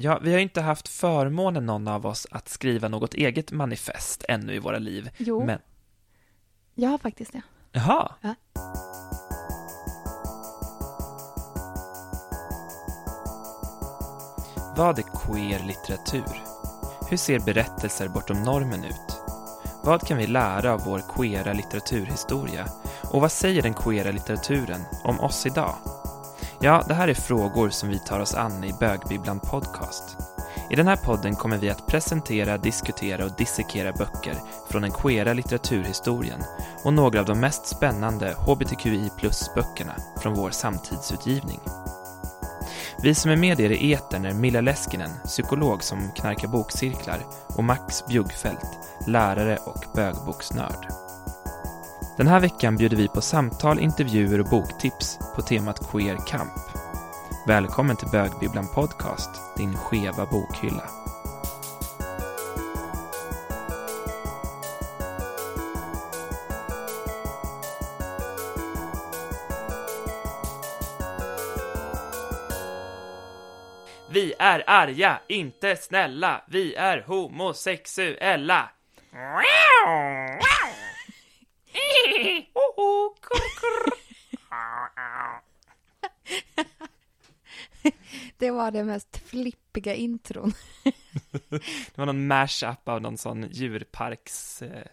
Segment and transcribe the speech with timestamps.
[0.00, 4.54] Ja, vi har inte haft förmånen någon av oss att skriva något eget manifest ännu
[4.54, 5.10] i våra liv.
[5.16, 5.58] Jo, Men,
[6.74, 7.42] jag har faktiskt det.
[7.72, 8.14] jaha.
[8.20, 8.34] Ja.
[14.76, 16.42] Vad är queer litteratur?
[17.10, 19.22] Hur ser berättelser bortom normen ut?
[19.84, 22.66] Vad kan vi lära av vår queera litteraturhistoria?
[23.12, 25.74] Och vad säger den queera litteraturen om oss idag?
[26.60, 30.16] Ja, det här är frågor som vi tar oss an i Bögbibblan Podcast.
[30.70, 34.34] I den här podden kommer vi att presentera, diskutera och dissekera böcker
[34.70, 36.40] från den queera litteraturhistorien
[36.84, 41.60] och några av de mest spännande hbtqi plus-böckerna från vår samtidsutgivning.
[43.02, 47.64] Vi som är med er i etern är Milla Leskinen, psykolog som knarkar bokcirklar och
[47.64, 48.66] Max Bjuggfeldt,
[49.06, 51.07] lärare och bögboksnörd.
[52.18, 56.52] Den här veckan bjuder vi på samtal, intervjuer och boktips på temat queer kamp.
[57.46, 60.90] Välkommen till Bögbibblan Podcast, din skeva bokhylla.
[74.10, 76.44] Vi är arga, inte snälla.
[76.48, 78.68] Vi är homosexuella.
[88.38, 90.52] Det var det mest flippiga intron.
[91.50, 94.86] Det var någon mashup av någon sån djurparks eh,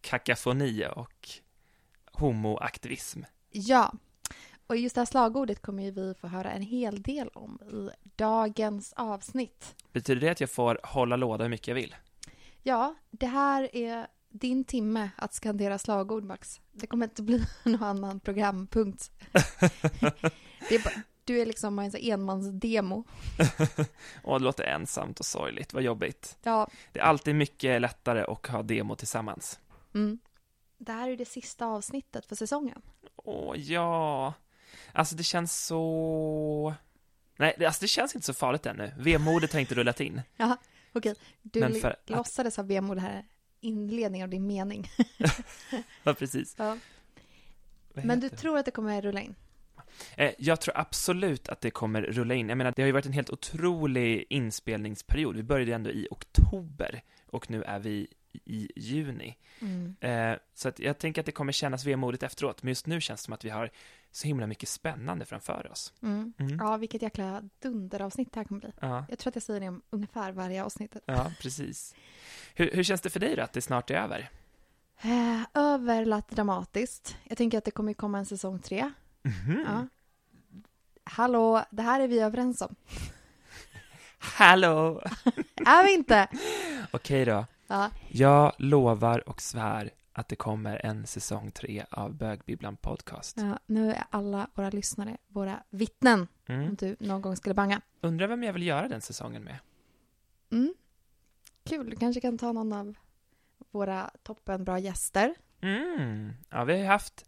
[0.00, 1.28] kakafoni och
[2.12, 3.22] homoaktivism.
[3.50, 3.92] Ja,
[4.66, 7.90] och just det här slagordet kommer ju vi få höra en hel del om i
[8.16, 9.74] dagens avsnitt.
[9.92, 11.96] Betyder det att jag får hålla låda hur mycket jag vill?
[12.62, 16.60] Ja, det här är din timme att skandera slagord, Max.
[16.72, 19.10] Det kommer inte bli någon annan programpunkt.
[20.70, 23.04] Är bara, du är liksom en enmansdemo.
[24.24, 26.38] Åh, det låter ensamt och sorgligt, vad jobbigt.
[26.42, 29.60] Ja, Det är alltid mycket lättare att ha demo tillsammans.
[29.94, 30.18] mm.
[30.78, 32.82] Det här är det sista avsnittet för säsongen.
[33.16, 34.34] Åh, ja.
[34.92, 36.74] Alltså det känns så...
[37.36, 38.92] Nej, det- alltså det känns inte så farligt ännu.
[38.98, 40.22] Vemodet har inte rullat in.
[40.36, 40.56] Jaha,
[40.92, 41.14] okej.
[41.42, 43.24] Du Men för att- låtsades ha vemod här
[43.62, 44.88] inledningen av din mening.
[46.02, 46.54] Ja, precis.
[46.58, 46.76] Ja.
[47.94, 48.36] Men du det?
[48.36, 49.34] tror att det kommer rulla in?
[50.16, 52.48] Eh, Jag tror absolut att det kommer rulla in.
[52.48, 55.36] Jag menar, det har ju varit en helt otrolig inspelningsperiod.
[55.36, 58.06] Vi började ändå i oktober och nu är vi
[58.44, 59.36] i juni.
[59.60, 59.96] Mm.
[60.00, 63.24] Eh, Så jag tänker att det kommer kännas vemodigt efteråt, men just nu känns det
[63.24, 63.70] som att vi har
[64.12, 65.92] så himla mycket spännande framför oss.
[66.02, 66.32] Mm.
[66.38, 66.56] Mm.
[66.60, 68.72] Ja, vilket jäkla dunderavsnitt det här kommer bli.
[68.80, 70.96] Ja, Jag tror att jag säger det om ungefär varje avsnitt.
[71.06, 71.94] ja precis.
[72.54, 74.30] Hur, hur känns det för dig då, att det snart är över?
[75.02, 77.16] Eh, över lät dramatiskt.
[77.24, 78.90] Jag tänker att det kommer komma en säsong tre.
[79.22, 79.64] Mhm.
[79.66, 79.86] Ja.
[81.04, 82.74] Hallå, det här är vi överens om.
[84.18, 85.02] Hallå!
[85.66, 86.28] Är vi inte?
[86.90, 87.46] Okej då.
[87.66, 87.90] Ja.
[88.08, 93.36] Jag lovar och svär att det kommer en säsong tre av Bögbibblan Podcast.
[93.40, 96.74] ja, nu är alla våra lyssnare våra vittnen om Mm.
[96.74, 97.80] du någon gång skulle banga.
[98.00, 99.58] Undrar vem jag vill göra den säsongen med?
[100.50, 100.74] Mm.
[101.64, 102.94] Kul, du kanske kan ta någon av
[103.70, 105.34] våra toppenbra gäster.
[105.60, 106.32] Mm.
[106.50, 107.24] Ja, vi har haft,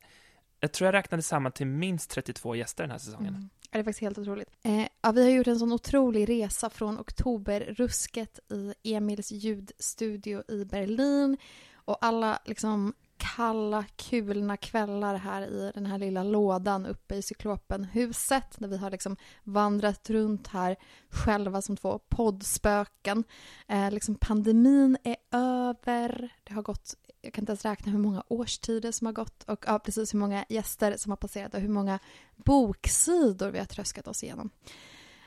[0.60, 3.34] jag tror jag räknade samman till minst 32 gäster den här säsongen.
[3.34, 3.48] Mm.
[3.62, 4.50] Ja, Det är faktiskt helt otroligt.
[4.62, 8.38] Eh, ja, vi har gjort en sån otrolig resa från oktoberrusket
[8.82, 11.36] i Emils ljudstudio i Berlin
[11.84, 18.56] och alla liksom kalla, kulna kvällar här i den här lilla lådan uppe i Cyklopenhuset
[18.58, 20.76] där vi har liksom vandrat runt här
[21.08, 23.24] själva som två poddspöken.
[23.68, 26.32] Eh, liksom pandemin är över.
[26.44, 29.64] Det har gått, jag kan inte ens räkna hur många årstider som har gått och
[29.66, 31.98] ja, precis hur många gäster som har passerat och hur många
[32.36, 34.50] boksidor vi har tröskat oss igenom.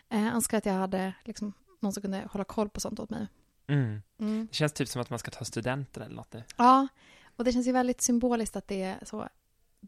[0.09, 3.09] Eh, jag önskar att jag hade liksom, någon som kunde hålla koll på sånt åt
[3.09, 3.27] mig.
[3.67, 4.01] Mm.
[4.19, 4.47] Mm.
[4.51, 6.43] Det känns typ som att man ska ta studenten eller något nu.
[6.57, 6.87] Ja,
[7.35, 9.29] och det känns ju väldigt symboliskt att det är så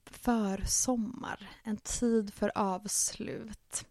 [0.05, 3.85] försommar, en tid för avslut.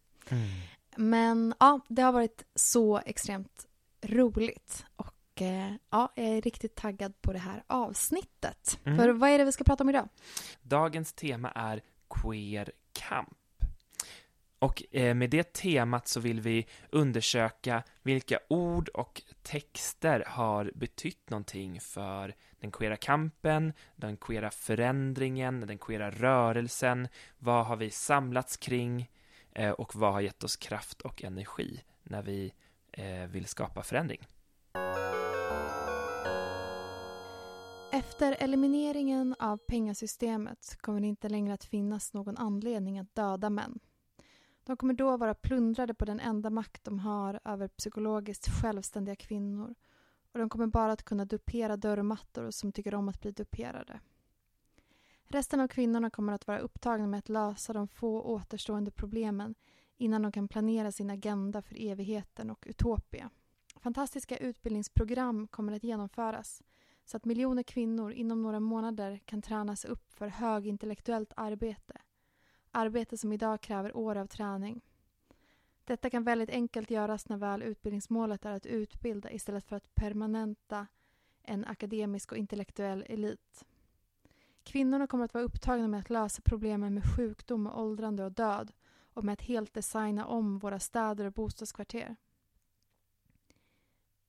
[0.96, 3.66] Men ja, det har varit så extremt
[4.02, 8.78] roligt och eh, ja, jag är riktigt taggad på det här avsnittet.
[8.84, 8.98] Mm.
[8.98, 10.08] För vad är det vi ska prata om idag?
[10.62, 13.37] Dagens tema är queer kamp.
[14.58, 21.30] Och eh, med det temat så vill vi undersöka vilka ord och texter har betytt
[21.30, 27.08] någonting för den queera kampen, den queera förändringen, den queera rörelsen.
[27.38, 29.10] Vad har vi samlats kring
[29.52, 32.52] eh, och vad har gett oss kraft och energi när vi
[32.92, 34.20] eh, vill skapa förändring?
[37.92, 43.78] Efter elimineringen av pengasystemet kommer det inte längre att finnas någon anledning att döda män.
[44.68, 49.74] De kommer då vara plundrade på den enda makt de har över psykologiskt självständiga kvinnor
[50.32, 54.00] och de kommer bara att kunna dupera dörrmattor som tycker om att bli duperade.
[55.28, 59.54] Resten av kvinnorna kommer att vara upptagna med att lösa de få återstående problemen
[59.96, 63.30] innan de kan planera sin agenda för evigheten och Utopia.
[63.76, 66.62] Fantastiska utbildningsprogram kommer att genomföras
[67.04, 72.00] så att miljoner kvinnor inom några månader kan tränas upp för högintellektuellt arbete.
[72.72, 74.80] Arbete som idag kräver år av träning.
[75.84, 80.86] Detta kan väldigt enkelt göras när väl utbildningsmålet är att utbilda istället för att permanenta
[81.42, 83.64] en akademisk och intellektuell elit.
[84.62, 88.72] Kvinnorna kommer att vara upptagna med att lösa problemen med sjukdom och åldrande och död
[89.14, 92.16] och med att helt designa om våra städer och bostadskvarter.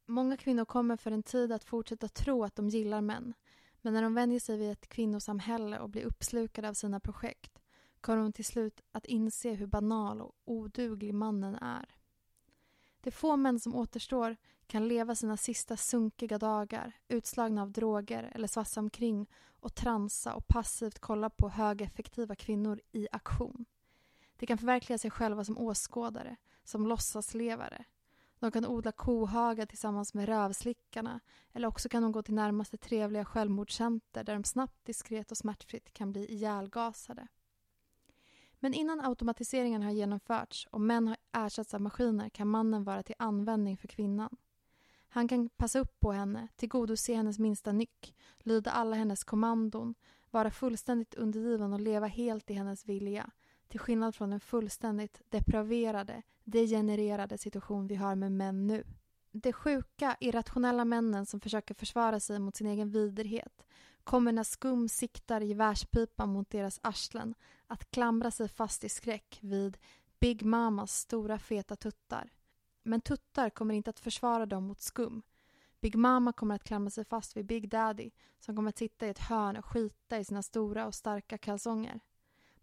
[0.05, 3.33] Många kvinnor kommer för en tid att fortsätta tro att de gillar män
[3.81, 7.58] men när de vänjer sig vid ett kvinnosamhälle och blir uppslukade av sina projekt
[8.01, 11.95] kommer hon till slut att inse hur banal och oduglig mannen är.
[13.01, 14.37] De få män som återstår
[14.67, 19.27] kan leva sina sista sunkiga dagar utslagna av droger eller svassa omkring
[19.59, 23.65] och transa och passivt kolla på högeffektiva kvinnor i aktion.
[24.37, 27.85] De kan förverkliga sig själva som åskådare, som låtsaslevare.
[28.39, 31.19] De kan odla kohagar tillsammans med rövslickarna
[31.53, 35.93] eller också kan de gå till närmaste trevliga självmordscenter där de snabbt, diskret och smärtfritt
[35.93, 37.27] kan bli ihjälgasade.
[38.59, 43.15] Men innan automatiseringen har genomförts och män har ersatts av maskiner kan mannen vara till
[43.19, 44.37] användning för kvinnan.
[45.09, 49.95] Han kan passa upp på henne, tillgodose hennes minsta nyck, lyda alla hennes kommandon,
[50.31, 53.31] vara fullständigt undergiven och leva helt i hennes vilja.
[53.67, 58.83] Till skillnad från den fullständigt depraverade, degenererade situation vi har med män nu.
[59.31, 63.65] De sjuka, irrationella männen som försöker försvara sig mot sin egen vidrighet
[64.03, 67.35] kommer när skum siktar gevärspipan mot deras arslen
[67.67, 69.77] att klamra sig fast i skräck vid
[70.19, 72.29] Big Mamas stora feta tuttar.
[72.83, 75.21] Men tuttar kommer inte att försvara dem mot skum.
[75.81, 79.09] Big Mama kommer att klamra sig fast vid Big Daddy som kommer att sitta i
[79.09, 81.99] ett hörn och skita i sina stora och starka kalsonger.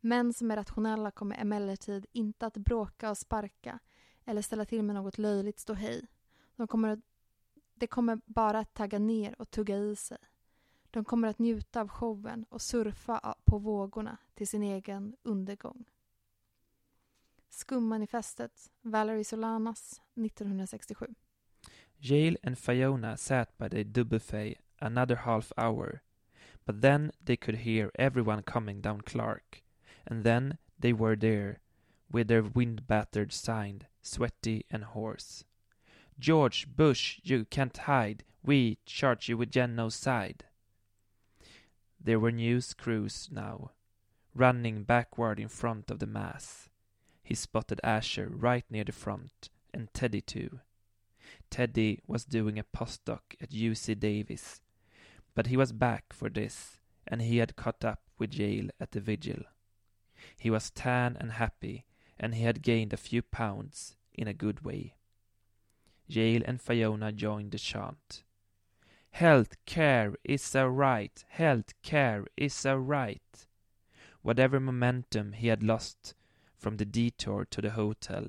[0.00, 3.78] Män som är rationella kommer emellertid inte att bråka och sparka
[4.24, 6.06] eller ställa till med något löjligt ståhej.
[6.56, 7.00] De kommer, att,
[7.74, 10.18] de kommer bara att tagga ner och tugga i sig.
[10.90, 15.84] De kommer att njuta av showen och surfa på vågorna till sin egen undergång.
[17.48, 21.14] Skummanifestet, Valerie Solanas, 1967.
[21.98, 26.02] Jail and Fiona sat by the buffet another half hour,
[26.66, 29.62] but then they could hear everyone coming down Clark,
[30.04, 31.58] and then they were there,
[32.10, 35.44] with their wind-battered sign, sweaty and hoarse.
[36.18, 40.44] George Bush, you can't hide, we charge you with genocide.
[42.06, 43.72] There were new screws now,
[44.32, 46.68] running backward in front of the mass.
[47.24, 50.60] He spotted Asher right near the front, and Teddy too.
[51.50, 54.60] Teddy was doing a postdoc at UC Davis,
[55.34, 59.00] but he was back for this, and he had caught up with Yale at the
[59.00, 59.42] vigil.
[60.38, 61.86] He was tan and happy,
[62.20, 64.94] and he had gained a few pounds in a good way.
[66.06, 68.22] Yale and Fiona joined the chant.
[69.16, 73.46] Health care is a right, health care is a right.
[74.20, 76.14] Whatever momentum he had lost
[76.54, 78.26] from the detour to the hotel,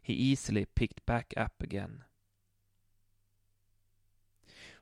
[0.00, 2.04] he easily picked back up again.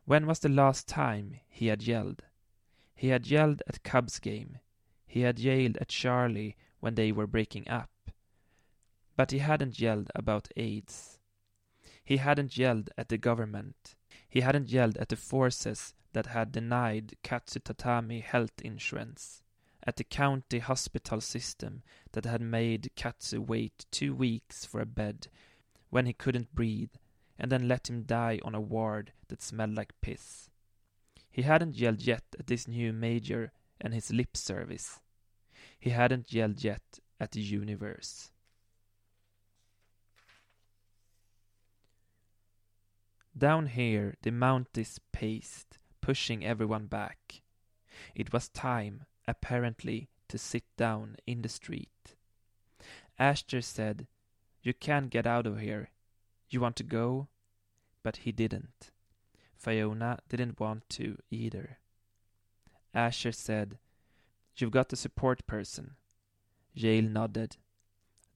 [0.04, 2.22] When was the last time he had yelled?
[2.94, 4.58] He had yelled at Cubs game.
[5.04, 7.90] He had yelled at Charlie when they were breaking up.
[9.16, 11.18] But he hadn't yelled about AIDS.
[12.04, 13.96] He hadn't yelled at the government.
[14.30, 19.42] He hadn't yelled at the forces that had denied Katsu Tatami health insurance,
[19.82, 21.82] at the county hospital system
[22.12, 25.26] that had made Katsu wait two weeks for a bed
[25.90, 26.94] when he couldn't breathe
[27.38, 30.48] and then let him die on a ward that smelled like piss.
[31.30, 35.00] He hadn't yelled yet at this new major and his lip service.
[35.78, 38.29] He hadn't yelled yet at the universe.
[43.36, 47.42] Down here the Mounties paced, pushing everyone back.
[48.14, 52.16] It was time, apparently, to sit down in the street.
[53.18, 54.08] Asher said,
[54.62, 55.90] You can't get out of here.
[56.48, 57.28] You want to go?
[58.02, 58.90] But he didn't.
[59.54, 61.78] Fiona didn't want to either.
[62.92, 63.78] Asher said,
[64.56, 65.94] You've got a support person.
[66.74, 67.58] Yale nodded.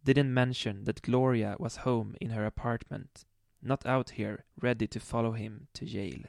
[0.05, 3.25] Didn't mention that Gloria was home in her apartment
[3.65, 6.29] not out here ready to follow him to Yale.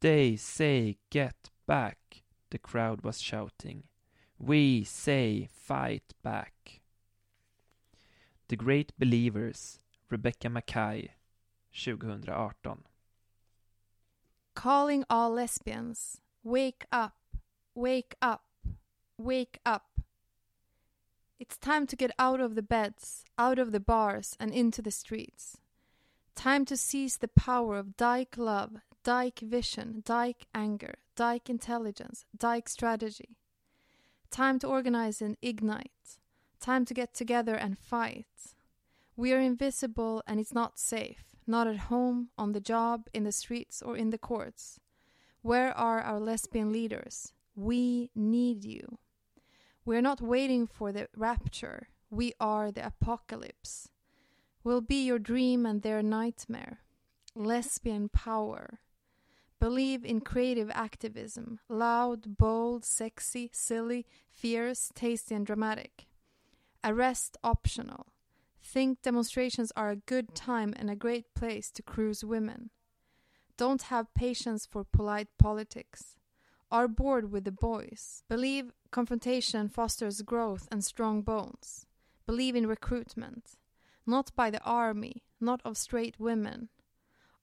[0.00, 3.84] They say get back, the crowd was shouting.
[4.38, 6.80] We say fight back.
[8.48, 9.78] The Great Believers,
[10.10, 11.10] Rebecca Mackay,
[11.72, 12.84] 2018.
[14.54, 16.20] Calling all lesbians.
[16.42, 17.14] Wake up.
[17.74, 18.44] Wake up.
[19.16, 20.00] Wake up.
[21.40, 24.90] It's time to get out of the beds, out of the bars, and into the
[24.90, 25.56] streets.
[26.34, 32.68] Time to seize the power of dyke love, dyke vision, dyke anger, dyke intelligence, dyke
[32.68, 33.38] strategy.
[34.30, 36.18] Time to organize and ignite.
[36.60, 38.54] Time to get together and fight.
[39.16, 41.24] We are invisible and it's not safe.
[41.46, 44.78] Not at home, on the job, in the streets, or in the courts.
[45.40, 47.32] Where are our lesbian leaders?
[47.56, 48.98] We need you.
[49.84, 51.88] We're not waiting for the rapture.
[52.10, 53.88] We are the apocalypse.
[54.62, 56.80] We'll be your dream and their nightmare.
[57.34, 58.80] Lesbian power.
[59.58, 61.60] Believe in creative activism.
[61.68, 66.06] Loud, bold, sexy, silly, fierce, tasty, and dramatic.
[66.82, 68.06] Arrest optional.
[68.62, 72.70] Think demonstrations are a good time and a great place to cruise women.
[73.56, 76.16] Don't have patience for polite politics.
[76.72, 78.22] Are bored with the boys.
[78.28, 81.86] Believe confrontation fosters growth and strong bones.
[82.26, 83.56] Believe in recruitment.
[84.06, 86.68] Not by the army, not of straight women.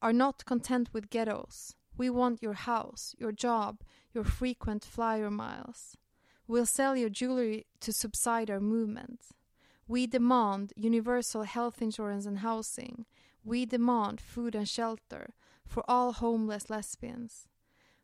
[0.00, 1.74] Are not content with ghettos.
[1.94, 3.82] We want your house, your job,
[4.14, 5.98] your frequent flyer miles.
[6.46, 9.26] We'll sell your jewelry to subside our movement.
[9.86, 13.04] We demand universal health insurance and housing.
[13.44, 15.34] We demand food and shelter
[15.66, 17.47] for all homeless lesbians.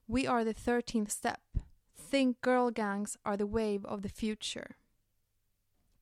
[0.07, 1.41] We are the 13th step.
[2.11, 4.75] Think girl gangs are the wave of the future.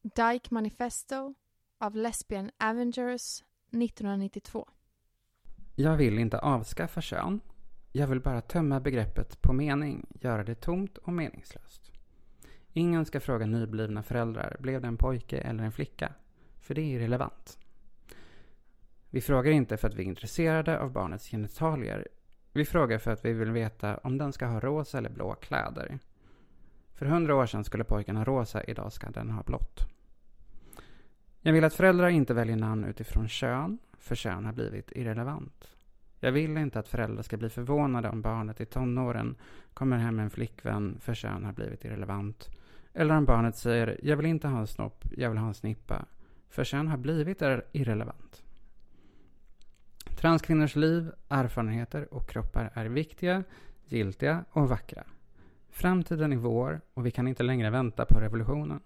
[0.02, 1.34] Dyke Manifesto
[1.78, 4.68] av Lesbian Avengers 1992.
[5.74, 7.40] Jag vill inte avskaffa kön.
[7.92, 11.92] Jag vill bara tömma begreppet på mening, göra det tomt och meningslöst.
[12.72, 16.14] Ingen ska fråga nyblivna föräldrar, blev det en pojke eller en flicka?
[16.60, 17.58] För det är irrelevant.
[19.10, 22.08] Vi frågar inte för att vi är intresserade av barnets genitalier.
[22.52, 25.98] Vi frågar för att vi vill veta om den ska ha rosa eller blå kläder.
[26.94, 29.80] För hundra år sedan skulle pojken ha rosa, idag ska den ha blått.
[31.40, 35.74] Jag vill att föräldrar inte väljer namn utifrån kön, för kön har blivit irrelevant.
[36.20, 39.36] Jag vill inte att föräldrar ska bli förvånade om barnet i tonåren
[39.74, 42.48] kommer hem med en flickvän, för kön har blivit irrelevant.
[42.92, 46.04] Eller om barnet säger jag vill inte ha en snopp, jag vill ha en snippa.
[46.48, 47.42] För kön har blivit
[47.72, 48.41] irrelevant.
[50.16, 53.44] Transkvinnors liv, erfarenheter och kroppar är viktiga,
[53.84, 55.04] giltiga och vackra.
[55.70, 58.80] Framtiden är vår och vi kan inte längre vänta på revolutionen.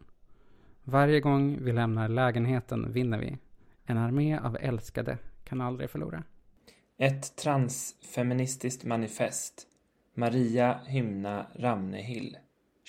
[0.84, 3.38] Varje gång vi lämnar lägenheten vinner vi.
[3.84, 6.22] En armé av älskade kan aldrig förlora.
[6.98, 9.66] Ett transfeministiskt manifest.
[10.14, 12.36] Maria Hymna Ramnehill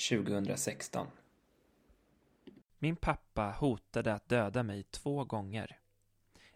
[0.09, 1.07] 2016.
[2.79, 5.77] Min pappa hotade att döda mig två gånger.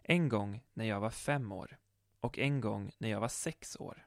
[0.03, 1.77] En gång när jag var fem år
[2.19, 4.05] och en gång när jag var sex år.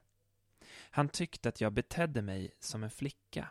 [0.89, 3.49] Han tyckte att jag betedde mig som en flicka.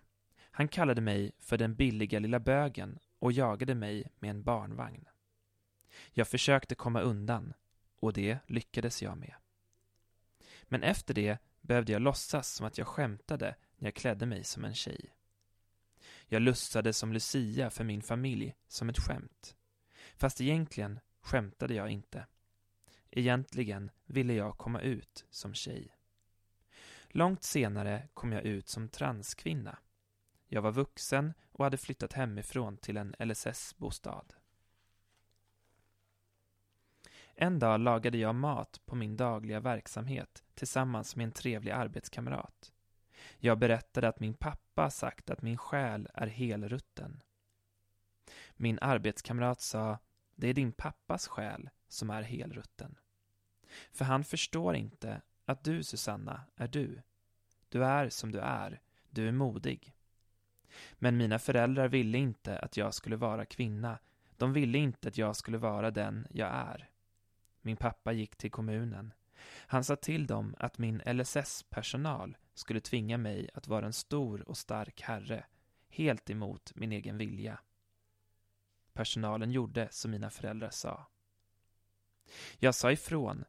[0.50, 5.08] Han kallade mig för den billiga lilla bögen och jagade mig med en barnvagn.
[6.10, 7.54] Jag försökte komma undan
[8.00, 9.34] och det lyckades jag med.
[10.62, 14.64] Men efter det behövde jag låtsas som att jag skämtade när jag klädde mig som
[14.64, 15.14] en tjej.
[16.26, 19.56] Jag lussade som Lucia för min familj som ett skämt.
[20.16, 22.26] Fast egentligen skämtade jag inte.
[23.16, 25.96] Egentligen ville jag komma ut som tjej.
[27.08, 29.78] Långt senare kom jag ut som transkvinna.
[30.46, 34.34] Jag var vuxen och hade flyttat hemifrån till en LSS-bostad.
[37.34, 42.72] En dag lagade jag mat på min dagliga verksamhet tillsammans med en trevlig arbetskamrat.
[43.38, 47.22] Jag berättade att min pappa sagt att min själ är helrutten.
[48.56, 49.98] Min arbetskamrat sa,
[50.34, 52.98] det är din pappas själ som är helrutten.
[53.92, 57.02] För han förstår inte att du, Susanna, är du.
[57.68, 59.94] Du är som du är, du är modig.
[60.94, 63.98] Men mina föräldrar ville inte att jag skulle vara kvinna.
[64.36, 66.90] De ville inte att jag skulle vara den jag är.
[67.62, 69.12] Min pappa gick till kommunen.
[69.66, 74.56] Han sa till dem att min LSS-personal skulle tvinga mig att vara en stor och
[74.56, 75.44] stark herre,
[75.88, 77.58] helt emot min egen vilja.
[78.92, 81.06] Personalen gjorde som mina föräldrar sa.
[82.58, 83.44] Jag sa ifrån.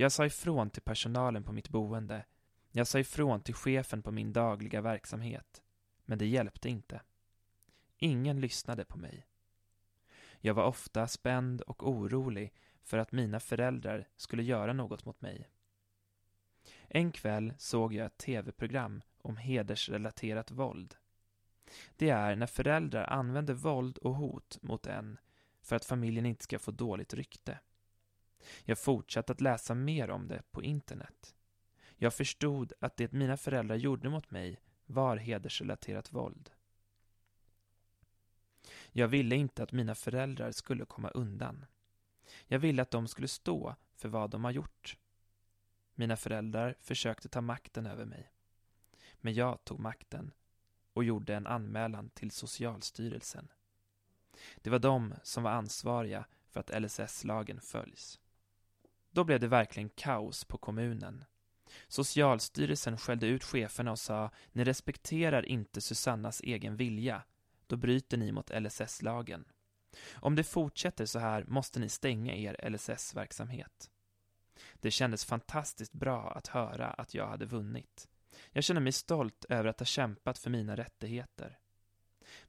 [0.00, 2.24] Jag sa ifrån till personalen på mitt boende.
[2.70, 5.62] Jag sa ifrån till chefen på min dagliga verksamhet.
[6.04, 7.00] Men det hjälpte inte.
[7.96, 9.26] Ingen lyssnade på mig.
[10.38, 12.52] Jag var ofta spänd och orolig
[12.82, 15.50] för att mina föräldrar skulle göra något mot mig.
[16.88, 20.94] En kväll såg jag ett tv-program om hedersrelaterat våld.
[21.96, 25.18] Det är när föräldrar använder våld och hot mot en
[25.62, 27.58] för att familjen inte ska få dåligt rykte.
[28.64, 31.34] Jag fortsatte att läsa mer om det på internet.
[31.96, 36.50] Jag förstod att det mina föräldrar gjorde mot mig var hedersrelaterat våld.
[38.92, 41.64] Jag ville inte att mina föräldrar skulle komma undan.
[42.46, 44.96] Jag ville att de skulle stå för vad de har gjort.
[45.94, 48.32] Mina föräldrar försökte ta makten över mig.
[49.16, 50.32] Men jag tog makten
[50.92, 53.52] och gjorde en anmälan till Socialstyrelsen.
[54.56, 58.20] Det var de som var ansvariga för att LSS-lagen följs.
[59.10, 61.24] Då blev det verkligen kaos på kommunen.
[61.88, 67.22] Socialstyrelsen skällde ut cheferna och sa ni respekterar inte Susannas egen vilja.
[67.66, 69.44] Då bryter ni mot LSS-lagen.
[70.14, 73.90] Om det fortsätter så här måste ni stänga er LSS-verksamhet.
[74.74, 78.08] Det kändes fantastiskt bra att höra att jag hade vunnit.
[78.50, 81.58] Jag känner mig stolt över att ha kämpat för mina rättigheter.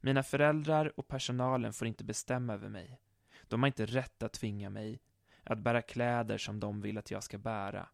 [0.00, 3.00] Mina föräldrar och personalen får inte bestämma över mig.
[3.48, 5.00] De har inte rätt att tvinga mig
[5.44, 7.88] att bära kläder som de vill att jag ska bära.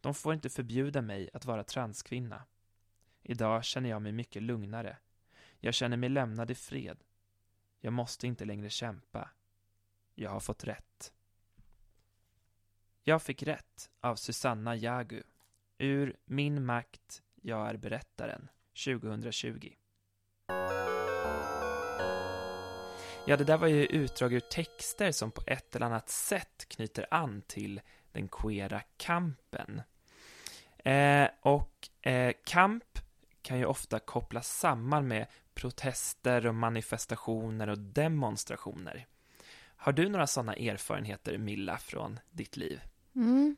[0.00, 2.44] De får inte förbjuda mig att vara transkvinna.
[3.22, 4.96] Idag känner jag mig mycket lugnare.
[5.60, 7.04] Jag känner mig lämnad i fred.
[7.80, 9.30] Jag måste inte längre kämpa.
[10.14, 11.12] Jag har fått rätt.
[13.02, 15.22] Jag fick rätt av Susanna Jagu
[15.78, 18.48] ur Min makt, jag är berättaren
[18.84, 19.72] 2020.
[23.28, 27.06] Ja, det där var ju utdrag ur texter som på ett eller annat sätt knyter
[27.10, 27.80] an till
[28.12, 29.82] den queera kampen.
[30.78, 32.98] Eh, och eh, kamp
[33.42, 39.06] kan ju ofta kopplas samman med protester och manifestationer och demonstrationer.
[39.76, 42.80] Har du några sådana erfarenheter, Milla, från ditt liv?
[43.14, 43.56] Mm.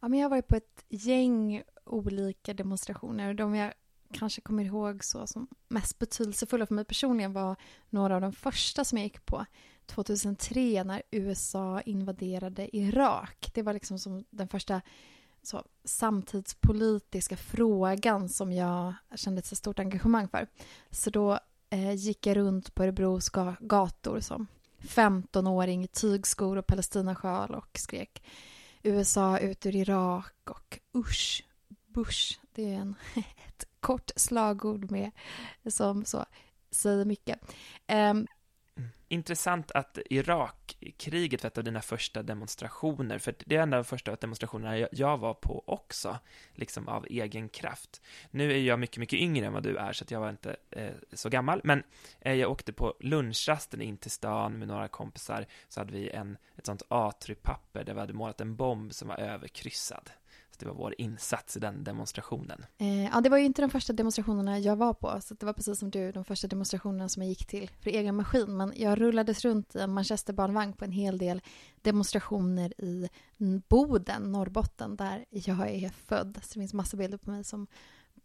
[0.00, 3.34] Ja, men jag har varit på ett gäng olika demonstrationer.
[3.34, 3.72] De jag
[4.14, 7.56] kanske kommer ihåg så som mest betydelsefulla för mig personligen var
[7.90, 9.46] några av de första som jag gick på
[9.86, 13.50] 2003 när USA invaderade Irak.
[13.54, 14.80] Det var liksom som den första
[15.42, 20.46] så, samtidspolitiska frågan som jag kände ett så stort engagemang för.
[20.90, 21.38] Så då
[21.70, 24.46] eh, gick jag runt på Örebros gator som
[24.78, 28.22] 15-åring i tygskor och palestinasjal och skrek
[28.82, 31.44] USA ut ur Irak och usch,
[31.86, 32.38] Bush.
[32.52, 32.94] Det är en,
[33.84, 35.10] kort slagord med
[35.66, 36.24] som så
[36.70, 37.38] säger mycket.
[37.92, 38.26] Um,
[39.08, 43.84] Intressant att Irakkriget var ett av dina första demonstrationer, för det är en av de
[43.84, 46.18] första demonstrationerna jag var på också,
[46.54, 48.02] liksom av egen kraft.
[48.30, 50.92] Nu är jag mycket, mycket yngre än vad du är, så jag var inte eh,
[51.12, 51.82] så gammal, men
[52.20, 56.36] eh, jag åkte på lunchrasten in till stan med några kompisar, så hade vi en,
[56.56, 60.10] ett sånt A3-papper där vi hade målat en bomb som var överkryssad.
[60.54, 62.64] Så det var vår insats i den demonstrationen.
[62.78, 65.20] Eh, ja, det var ju inte de första demonstrationerna jag var på.
[65.20, 68.16] Så det var precis som du, de första demonstrationerna som jag gick till för egen
[68.16, 68.56] maskin.
[68.56, 71.42] Men jag rullades runt i en manchesterbarnvagn på en hel del
[71.82, 73.08] demonstrationer i
[73.68, 76.38] Boden, Norrbotten, där jag är född.
[76.42, 77.66] Så det finns massa bilder på mig som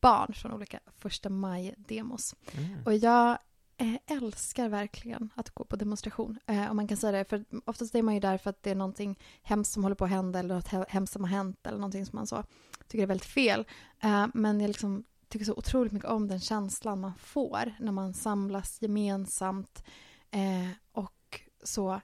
[0.02, 2.36] barn från olika första maj-demos.
[2.52, 2.84] Mm.
[2.86, 3.38] Och jag
[3.82, 6.40] Eh, älskar verkligen att gå på demonstration.
[6.46, 7.26] Eh, om man kan säga det.
[7.26, 10.06] För oftast är man ju där för att det är någonting hemskt som håller på
[10.06, 12.44] att hända eller något hemskt som har hänt eller någonting som man så
[12.88, 13.68] tycker är väldigt fel.
[14.00, 18.14] Eh, men jag liksom tycker så otroligt mycket om den känslan man får när man
[18.14, 19.84] samlas gemensamt
[20.32, 22.02] eh, och så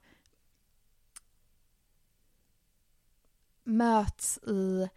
[3.64, 4.90] möts i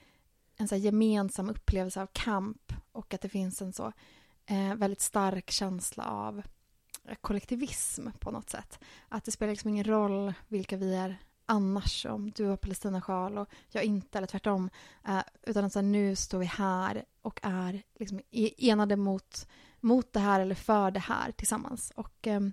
[0.57, 3.93] en så gemensam upplevelse av kamp och att det finns en så
[4.47, 6.43] eh, väldigt stark känsla av
[7.21, 8.79] kollektivism på något sätt.
[9.09, 13.49] Att det spelar liksom ingen roll vilka vi är annars, om du har Palestinasjal och
[13.71, 14.71] jag inte, eller tvärtom.
[15.09, 19.49] Uh, utan att så här, nu står vi här och är liksom e-, enade mot,
[19.81, 21.93] mot det här eller för det här tillsammans.
[21.97, 22.53] Och um,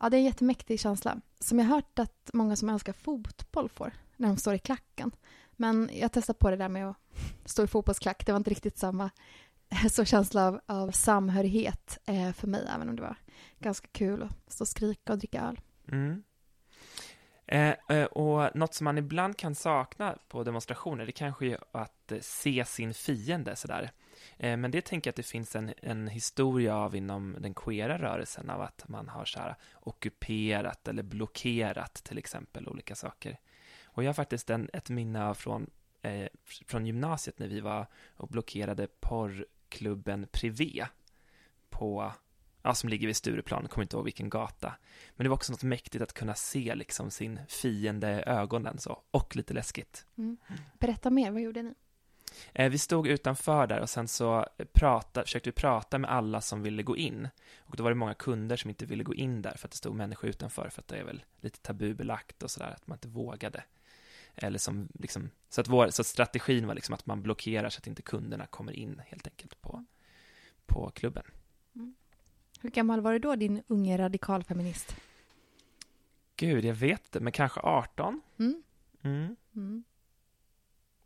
[0.00, 1.20] ja, det är en jättemäktig känsla.
[1.40, 5.10] Som jag har hört att många som älskar fotboll får när de står i klacken.
[5.52, 6.96] Men jag testade på det där med att
[7.44, 8.26] stå i fotbollsklack.
[8.26, 9.10] Det var inte riktigt samma
[9.68, 13.16] eh, så känsla av, av samhörighet eh, för mig, även om det var
[13.58, 15.60] ganska kul att stå och skrika och dricka öl.
[15.92, 16.22] Mm.
[17.46, 22.12] Eh, eh, och något som man ibland kan sakna på demonstrationer, det kanske är att
[22.12, 23.90] eh, se sin fiende sådär.
[24.36, 27.98] Eh, men det tänker jag att det finns en, en historia av inom den queera
[27.98, 33.38] rörelsen, av att man har så här ockuperat eller blockerat till exempel olika saker.
[33.84, 35.70] Och jag har faktiskt en, ett minne från,
[36.02, 40.86] eh, från gymnasiet när vi var och blockerade porrklubben Privé
[41.70, 42.12] på
[42.64, 44.74] ja, som ligger vid Stureplan, kommer inte ihåg vilken gata.
[45.16, 49.02] Men det var också något mäktigt att kunna se liksom sin fiende i ögonen så,
[49.10, 50.06] och lite läskigt.
[50.18, 50.36] Mm.
[50.78, 51.74] Berätta mer, vad gjorde ni?
[52.52, 56.62] Eh, vi stod utanför där och sen så prata, försökte vi prata med alla som
[56.62, 57.28] ville gå in.
[57.58, 59.76] Och då var det många kunder som inte ville gå in där för att det
[59.76, 63.08] stod människor utanför för att det är väl lite tabubelagt och sådär, att man inte
[63.08, 63.64] vågade.
[64.36, 67.78] Eller som liksom, så att, vår, så att strategin var liksom att man blockerar så
[67.78, 69.84] att inte kunderna kommer in helt enkelt på,
[70.66, 71.24] på klubben.
[72.64, 74.96] Hur gammal var du då, din unge radikalfeminist?
[76.36, 78.20] Gud, jag vet inte, men kanske 18?
[78.38, 78.62] Mm.
[79.02, 79.36] Mm.
[79.56, 79.84] Mm.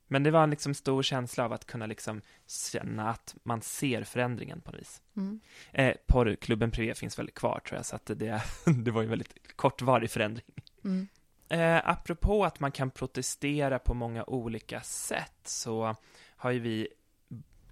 [0.06, 4.04] Men det var en liksom stor känsla av att kunna liksom känna att man ser
[4.04, 5.02] förändringen på något vis.
[5.16, 5.40] Mm.
[5.72, 8.42] Eh, porrklubben Privé finns väl kvar tror jag, så att det,
[8.84, 10.46] det var ju en väldigt kortvarig förändring.
[10.84, 11.08] Mm.
[11.48, 15.96] Eh, apropå att man kan protestera på många olika sätt så
[16.36, 16.88] har ju vi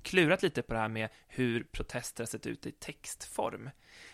[0.06, 3.70] klurat lite på det här med hur protester har sett ut i textform.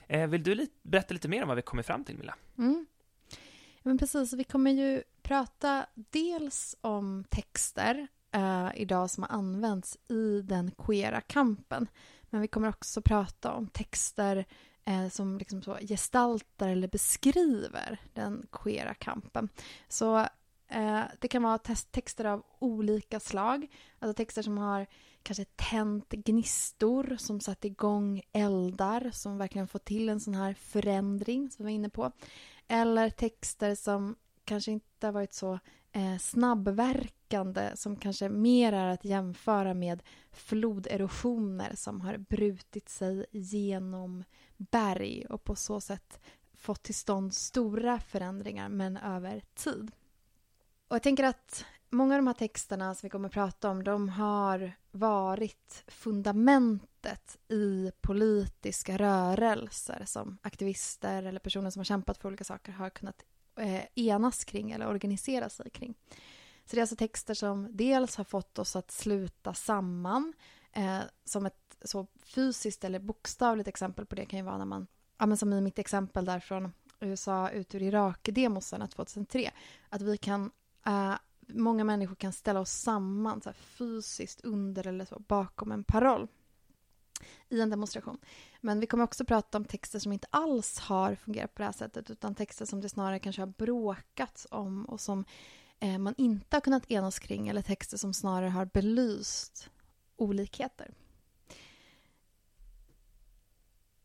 [0.06, 2.34] Eh, vill du berätta lite mer om vad vi kommer fram till, Milla?
[2.58, 2.86] Mm.
[3.30, 9.98] Ja, men precis, vi kommer ju prata dels om texter eh, idag som har använts
[10.08, 11.86] i den queera kampen.
[12.30, 14.44] Men vi kommer också prata om texter
[14.84, 19.48] eh, som liksom så gestaltar eller beskriver den queera kampen.
[19.88, 20.26] Så
[20.72, 21.58] Eh, det kan vara
[21.90, 23.66] texter av olika slag.
[23.98, 24.86] Alltså texter som har
[25.22, 31.50] kanske tänt gnistor, som satt igång eldar, som verkligen fått till en sån här förändring
[31.50, 32.12] som vi var inne på.
[32.68, 35.58] Eller texter som kanske inte har varit så
[35.92, 44.24] eh, snabbverkande som kanske mer är att jämföra med floderosioner som har brutit sig genom
[44.56, 46.20] berg och på så sätt
[46.54, 49.92] fått till stånd stora förändringar men över tid.
[50.92, 53.84] Och jag tänker att många av de här texterna som vi kommer att prata om
[53.84, 62.28] de har varit fundamentet i politiska rörelser som aktivister eller personer som har kämpat för
[62.28, 63.22] olika saker har kunnat
[63.56, 65.94] eh, enas kring eller organisera sig kring.
[66.64, 70.32] Så det är alltså texter som dels har fått oss att sluta samman
[70.72, 74.86] eh, som ett så fysiskt eller bokstavligt exempel på det kan ju vara när man,
[75.18, 79.50] ja men som i mitt exempel där från USA ut ur Irak-demosarna 2003,
[79.88, 80.50] att vi kan
[80.86, 81.14] Uh,
[81.46, 86.28] många människor kan ställa oss samman så här, fysiskt under eller så bakom en paroll
[87.48, 88.18] i en demonstration.
[88.60, 91.72] Men vi kommer också prata om texter som inte alls har fungerat på det här
[91.72, 95.24] sättet utan texter som det snarare kanske har bråkats om och som
[95.80, 99.70] eh, man inte har kunnat enas kring eller texter som snarare har belyst
[100.16, 100.90] olikheter.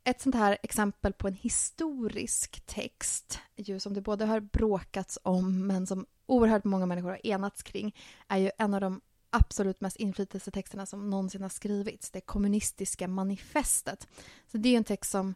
[0.04, 5.68] Ett sånt här exempel på en historisk text, ju som det både har bråkats om
[5.68, 7.96] men som oerhört många människor har enats kring,
[8.28, 12.12] är ju en av de absolut mest inflytelsetexterna som någonsin har skrivits.
[12.12, 14.08] Det kommunistiska manifestet.
[14.52, 15.36] Så det är en text som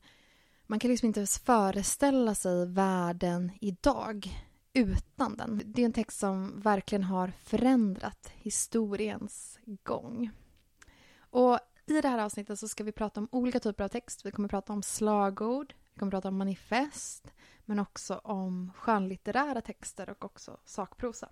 [0.68, 4.30] man kan liksom inte ens föreställa sig världen idag
[4.74, 5.62] utan den.
[5.66, 10.32] Det är en text som verkligen har förändrat historiens gång.
[11.18, 14.26] Och i det här avsnittet så ska vi prata om olika typer av text.
[14.26, 17.34] Vi kommer prata om slagord, vi kommer prata om manifest,
[17.66, 21.30] men också om skönlitterära texter och också sakprosa.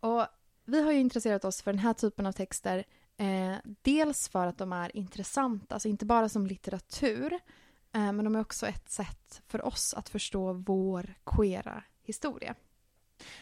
[0.00, 0.26] Och
[0.64, 2.84] vi har ju intresserat oss för den här typen av texter
[3.16, 7.32] eh, dels för att de är intressanta, alltså inte bara som litteratur,
[7.92, 12.54] eh, men de är också ett sätt för oss att förstå vår queera historia.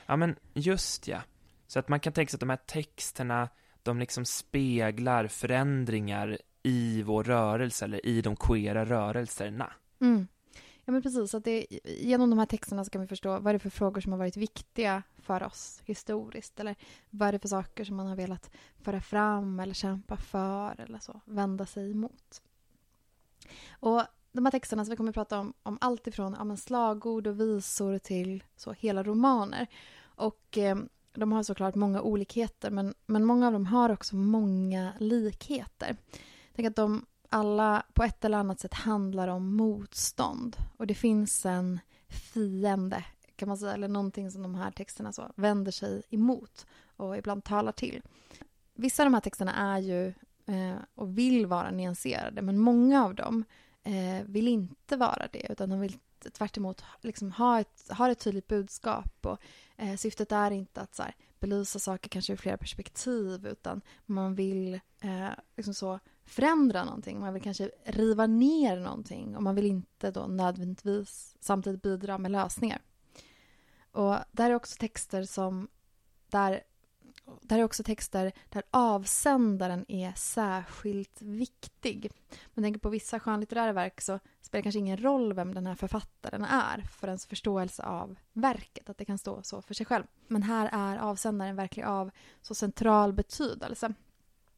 [0.06, 1.22] Ja, men just ja.
[1.66, 3.48] Så att man kan tänka sig att de här texterna,
[3.82, 9.72] de liksom speglar förändringar i vår rörelse eller i de queera rörelserna.
[10.00, 10.28] Mm.
[10.84, 11.34] Ja, men precis.
[11.34, 14.00] Att det, genom de här texterna så kan vi förstå vad det är för frågor
[14.00, 16.60] som har varit viktiga för oss historiskt.
[16.60, 16.76] Eller
[17.10, 20.98] vad är det för saker som man har velat föra fram eller kämpa för eller
[20.98, 22.42] så, vända sig emot.
[23.70, 27.26] Och de här texterna som vi kommer att prata om, om allt ifrån ja, slagord
[27.26, 29.66] och visor till så hela romaner.
[30.00, 30.76] Och eh,
[31.12, 35.96] de har såklart många olikheter men, men många av dem har också många likheter.
[36.54, 40.56] Tänk att de alla på ett eller annat sätt handlar om motstånd.
[40.76, 43.04] Och det finns en fiende,
[43.36, 47.44] kan man säga, eller någonting som de här texterna så vänder sig emot och ibland
[47.44, 48.02] talar till.
[48.74, 50.06] Vissa av de här texterna är ju
[50.46, 53.44] eh, och vill vara nyanserade, men många av dem
[53.82, 55.98] eh, vill inte vara det, utan de vill
[56.32, 59.26] tvärt emot liksom ha, ett, ha ett tydligt budskap.
[59.26, 59.38] Och,
[59.76, 64.34] eh, syftet är inte att så här, belysa saker kanske ur flera perspektiv, utan man
[64.34, 67.20] vill eh, liksom så förändra någonting.
[67.20, 72.30] Man vill kanske riva ner någonting och man vill inte då nödvändigtvis samtidigt bidra med
[72.30, 72.82] lösningar.
[73.92, 75.68] Och där är också texter som
[76.28, 76.62] där
[77.42, 82.12] där är också texter där avsändaren är särskilt viktig.
[82.54, 85.74] Man tänker på vissa skönlitterära verk så spelar det kanske ingen roll vem den här
[85.74, 90.04] författaren är för ens förståelse av verket, att det kan stå så för sig själv.
[90.26, 92.10] Men här är avsändaren verkligen av
[92.42, 93.94] så central betydelse.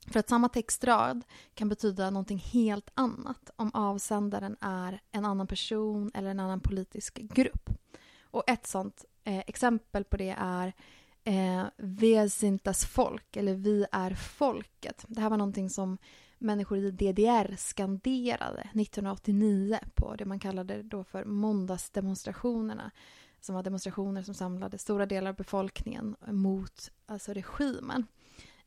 [0.06, 6.10] För att samma textrad kan betyda någonting helt annat om avsändaren är en annan person
[6.14, 7.70] eller en annan politisk grupp.
[8.22, 10.72] Och ett sånt eh, exempel på det är
[11.24, 15.04] eh, Vi sintas folk, eller Vi är folket.
[15.08, 15.98] Det här var någonting som
[16.38, 22.90] människor i DDR skanderade 1989 på det man kallade då för måndagsdemonstrationerna
[23.40, 28.06] som var demonstrationer som samlade stora delar av befolkningen mot alltså regimen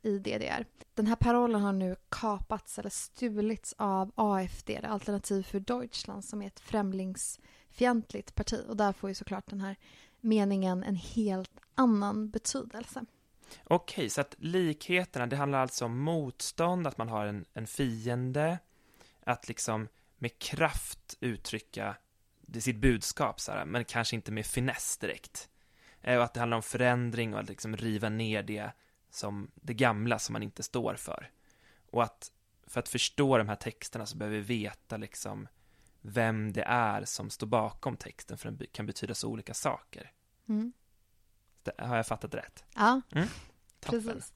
[0.03, 0.65] i DDR.
[0.93, 6.47] Den här parollen har nu kapats eller stulits av AFD, Alternativ för Deutschland, som är
[6.47, 8.65] ett främlingsfientligt parti.
[8.69, 9.75] Och där får ju såklart den här
[10.21, 13.05] meningen en helt annan betydelse.
[13.63, 18.59] Okej, så att likheterna, det handlar alltså om motstånd, att man har en, en fiende,
[19.23, 19.87] att liksom
[20.17, 21.95] med kraft uttrycka
[22.59, 25.49] sitt budskap, så här, men kanske inte med finess direkt.
[26.01, 28.71] Eh, och att det handlar om förändring och att liksom riva ner det
[29.13, 31.31] som det gamla som man inte står för.
[31.91, 32.31] Och att
[32.67, 35.47] för att förstå de här texterna så behöver vi veta liksom
[36.01, 40.11] vem det är som står bakom texten, för den kan betyda så olika saker.
[40.49, 40.73] Mm.
[41.63, 42.63] Det, har jag fattat rätt?
[42.75, 43.27] Ja, mm.
[43.79, 44.33] precis.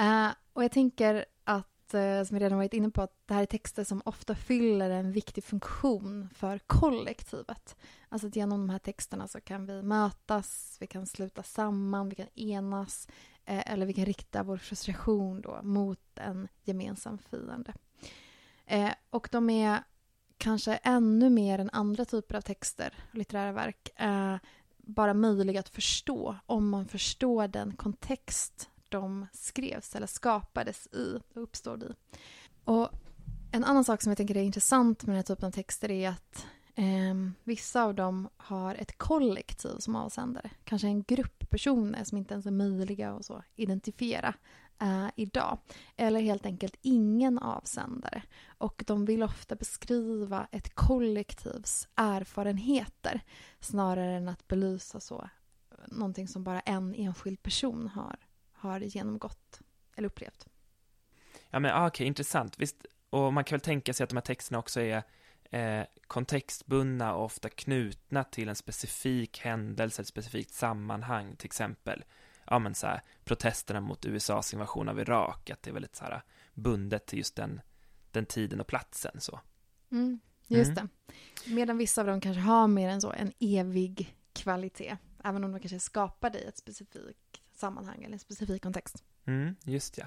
[0.00, 3.42] Uh, och jag tänker att, uh, som jag redan varit inne på, att det här
[3.42, 7.76] är texter som ofta fyller en viktig funktion för kollektivet.
[8.08, 12.14] Alltså att genom de här texterna så kan vi mötas, vi kan sluta samman, vi
[12.14, 13.08] kan enas,
[13.46, 17.74] Eh, eller vi kan rikta vår frustration då mot en gemensam fiende.
[18.66, 19.82] Eh, och de är
[20.38, 24.36] kanske ännu mer än andra typer av texter, och litterära verk, eh,
[24.76, 31.42] bara möjliga att förstå om man förstår den kontext de skrevs eller skapades i och
[31.42, 31.94] uppstod i.
[32.64, 32.90] Och
[33.52, 36.08] en annan sak som jag tänker är intressant med den här typen av texter är
[36.08, 40.50] att eh, vissa av dem har ett kollektiv som avsändare.
[40.64, 44.34] Kanske en grupp personer som inte ens är möjliga att så identifiera
[44.80, 45.58] eh, idag.
[45.96, 48.22] Eller helt enkelt ingen avsändare.
[48.46, 53.20] Och de vill ofta beskriva ett kollektivs erfarenheter
[53.60, 55.28] snarare än att belysa så
[55.88, 58.16] någonting som bara en enskild person har,
[58.52, 59.60] har genomgått
[59.96, 60.46] eller upplevt.
[61.50, 62.58] Ja men ah, okej, okay, intressant.
[62.58, 65.02] Visst, och man kan väl tänka sig att de här texterna också är
[65.54, 72.04] eh, kontextbundna och ofta knutna till en specifik händelse, ett specifikt sammanhang, till exempel
[72.46, 76.04] ja, men så här, protesterna mot USAs invasion av Irak, att det är väldigt så
[76.04, 76.22] här,
[76.54, 77.60] bundet till just den,
[78.10, 79.20] den tiden och platsen.
[79.20, 79.40] Så.
[79.90, 80.88] Mm, just mm.
[81.06, 81.14] det.
[81.54, 85.60] Medan vissa av dem kanske har mer än så, en evig kvalitet, även om de
[85.60, 89.04] kanske är skapade i ett specifikt sammanhang eller en specifik kontext.
[89.26, 90.04] Mm, just ja.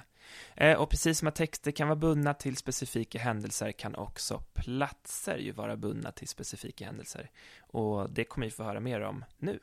[0.56, 5.38] Eh, och precis som att texter kan vara bundna till specifika händelser kan också platser
[5.38, 7.30] ju vara bundna till specifika händelser.
[7.62, 9.60] Och det kommer vi få höra mer om nu.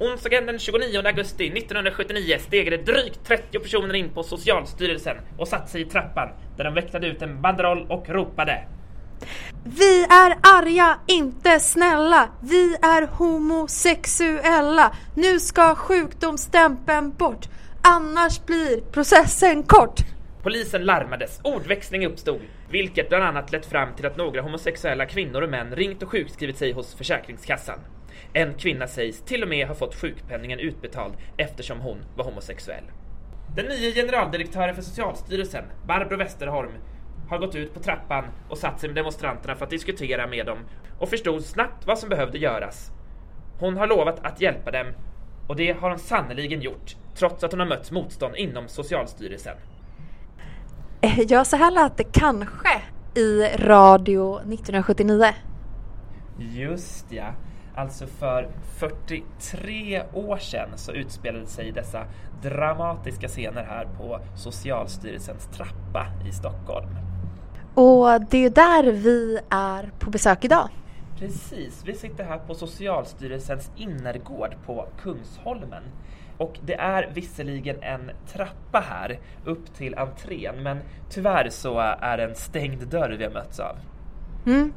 [0.00, 5.70] Onsdagen den 29 augusti 1979 steg det drygt 30 personer in på Socialstyrelsen och satte
[5.70, 8.68] sig i trappan där de väktade ut en banderoll och ropade
[9.64, 12.28] vi är arga, inte snälla.
[12.40, 14.92] Vi är homosexuella.
[15.14, 17.48] Nu ska sjukdomsstämpeln bort.
[17.82, 20.00] Annars blir processen kort.
[20.42, 25.50] Polisen larmades, ordväxling uppstod, vilket bland annat lett fram till att några homosexuella kvinnor och
[25.50, 27.78] män ringt och sjukskrivit sig hos Försäkringskassan.
[28.32, 32.84] En kvinna sägs till och med ha fått sjukpenningen utbetald eftersom hon var homosexuell.
[33.56, 36.72] Den nya generaldirektören för Socialstyrelsen, Barbro Westerholm,
[37.30, 40.58] har gått ut på trappan och satt sig med demonstranterna för att diskutera med dem
[40.98, 42.90] och förstod snabbt vad som behövde göras.
[43.58, 44.86] Hon har lovat att hjälpa dem
[45.46, 49.56] och det har hon sannoliken gjort trots att hon har mött motstånd inom Socialstyrelsen.
[51.00, 52.82] Eh, ja, så här lät det kanske
[53.14, 55.24] i radio 1979.
[56.38, 57.32] Just ja.
[57.74, 62.04] Alltså för 43 år sedan så utspelade sig dessa
[62.42, 67.09] dramatiska scener här på Socialstyrelsens trappa i Stockholm.
[67.74, 70.68] Och det är där vi är på besök idag.
[71.18, 75.82] Precis, vi sitter här på Socialstyrelsens innergård på Kungsholmen.
[76.38, 80.78] Och det är visserligen en trappa här upp till entrén, men
[81.10, 83.76] tyvärr så är det en stängd dörr vi har mötts av.
[84.46, 84.72] Mm.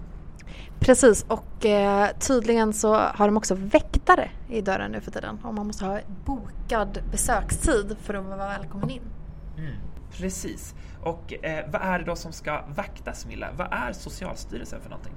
[0.79, 5.39] Precis, och eh, tydligen så har de också väktare i dörren nu för tiden.
[5.43, 9.01] Och man måste ha bokad besökstid för att vara välkommen in.
[9.57, 9.73] Mm.
[10.17, 10.75] Precis.
[11.03, 13.49] Och eh, vad är det då som ska vaktas, Milla?
[13.57, 15.13] Vad är Socialstyrelsen för någonting?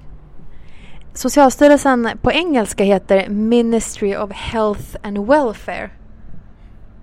[1.13, 5.89] Socialstyrelsen på engelska heter Ministry of Health and Welfare.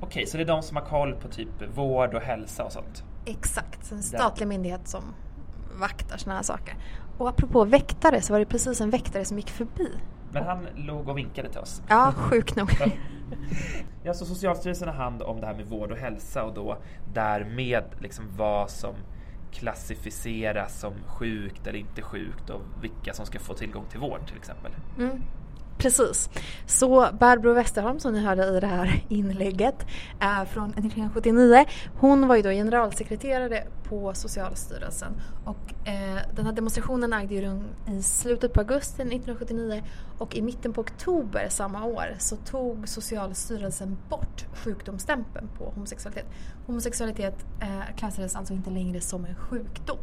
[0.00, 3.04] Okej, så det är de som har koll på typ vård och hälsa och sånt?
[3.26, 5.02] Exakt, en statlig myndighet som
[5.80, 6.74] vaktar sådana här saker.
[7.18, 9.90] Och apropå väktare så var det precis en väktare som gick förbi
[10.34, 11.82] Men han låg och vinkade till oss.
[11.88, 12.70] Ja, sjukt nog.
[14.02, 16.78] Ja, så Socialstyrelsen har hand om det här med vård och hälsa och då
[17.14, 18.94] därmed liksom vad som
[19.52, 24.36] klassificeras som sjukt eller inte sjukt och vilka som ska få tillgång till vård till
[24.36, 24.72] exempel.
[24.98, 25.22] Mm.
[25.78, 26.30] Precis.
[26.66, 29.86] Så Barbro Westerholm som ni hörde i det här inlägget
[30.20, 31.64] är från 1979.
[31.98, 35.12] Hon var ju då generalsekreterare på Socialstyrelsen
[35.44, 39.82] och eh, den här demonstrationen ägde ju rum i slutet på augusti 1979
[40.18, 46.26] och i mitten på oktober samma år så tog Socialstyrelsen bort sjukdomsstämpeln på homosexualitet.
[46.66, 49.98] Homosexualitet eh, klassades alltså inte längre som en sjukdom.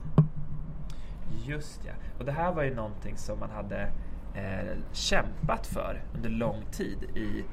[1.46, 3.92] Just ja, och det här var ju någonting som man hade
[4.36, 7.44] eh, kämpat för under lång tid i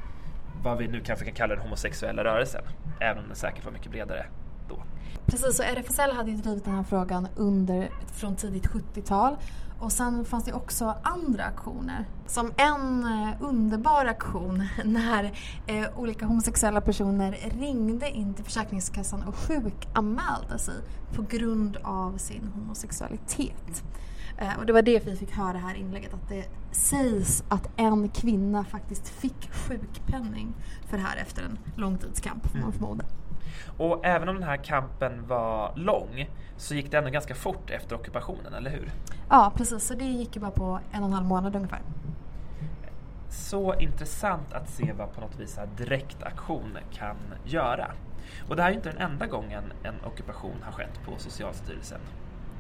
[0.62, 2.62] vad vi nu kanske kan kalla den homosexuella rörelsen.
[3.00, 4.26] Även om den säkert var mycket bredare
[4.68, 4.82] då.
[5.26, 9.36] Precis, och RFSL hade ju drivit den här frågan under, från tidigt 70-tal.
[9.80, 12.04] Och sen fanns det också andra aktioner.
[12.26, 15.24] Som en eh, underbar aktion när
[15.66, 20.74] eh, olika homosexuella personer ringde in till Försäkringskassan och sjukanmälde sig
[21.14, 23.84] på grund av sin homosexualitet.
[24.38, 28.08] Eh, och det var det vi fick höra här inlägget, att det sägs att en
[28.08, 30.54] kvinna faktiskt fick sjukpenning
[30.86, 33.04] för det här efter en långtidskamp, får man förmoda.
[33.78, 37.96] Och även om den här kampen var lång så gick det ändå ganska fort efter
[37.96, 38.90] ockupationen, eller hur?
[39.28, 39.84] Ja, precis.
[39.84, 41.80] Så det gick ju bara på en och en halv månad ungefär.
[43.28, 47.90] Så intressant att se vad på något vis direktaktion kan göra.
[48.48, 52.00] Och det här är inte den enda gången en ockupation har skett på Socialstyrelsen.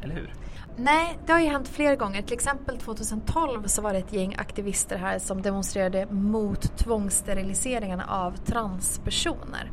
[0.02, 0.34] Eller hur?
[0.76, 2.22] Nej, det har ju hänt flera gånger.
[2.22, 8.36] Till exempel 2012 så var det ett gäng aktivister här som demonstrerade mot tvångssteriliseringarna av
[8.36, 9.70] transpersoner.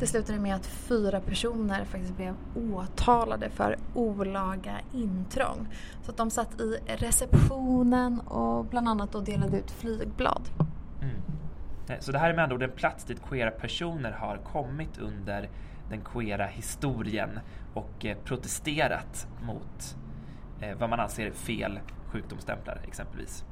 [0.00, 2.34] Det slutade med att fyra personer faktiskt blev
[2.72, 5.68] åtalade för olaga intrång.
[6.02, 10.42] Så att de satt i receptionen och bland annat då delade ut flygblad.
[11.02, 12.00] Mm.
[12.00, 15.48] Så det här är med andra ord en plats dit queera personer har kommit under
[15.90, 17.40] den queera historien
[17.74, 19.96] och eh, protesterat mot
[20.60, 23.44] eh, vad man anser är fel sjukdomsstämplar exempelvis.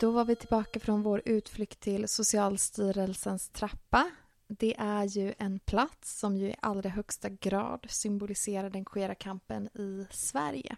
[0.00, 4.10] Då var vi tillbaka från vår utflykt till Socialstyrelsens trappa.
[4.46, 9.66] Det är ju en plats som ju i allra högsta grad symboliserar den queera kampen
[9.66, 10.76] i Sverige.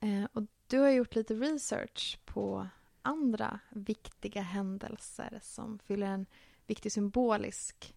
[0.00, 2.68] Eh, och du har gjort lite research på
[3.02, 6.26] andra viktiga händelser som fyller en
[6.66, 7.94] viktig symbolisk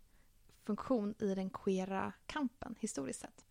[0.66, 3.46] funktion i den queera kampen historiskt sett.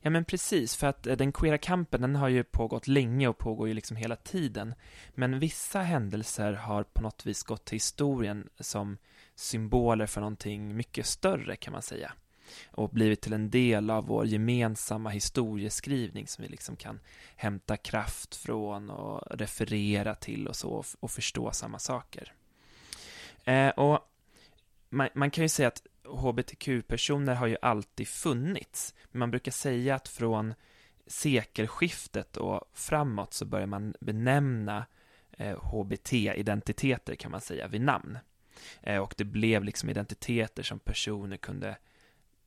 [0.00, 3.38] Ja men precis, för att eh, den queera kampen den har ju pågått länge och
[3.38, 4.74] pågår ju liksom hela tiden.
[5.14, 8.98] Men vissa händelser har på något vis gått till historien som
[9.34, 12.12] symboler för någonting mycket större kan man säga.
[12.70, 17.00] Och blivit till en del av vår gemensamma historieskrivning som vi liksom kan
[17.36, 22.32] hämta kraft från och referera till och så och förstå samma saker.
[23.44, 24.00] Eh, och
[24.88, 28.94] man, man kan ju säga att hbtq-personer har ju alltid funnits.
[29.10, 30.54] Men man brukar säga att från
[31.06, 34.86] sekelskiftet och framåt så börjar man benämna
[35.30, 38.18] eh, HBT-identiteter kan man säga vid namn.
[38.82, 41.76] Eh, och det blev liksom identiteter som personer kunde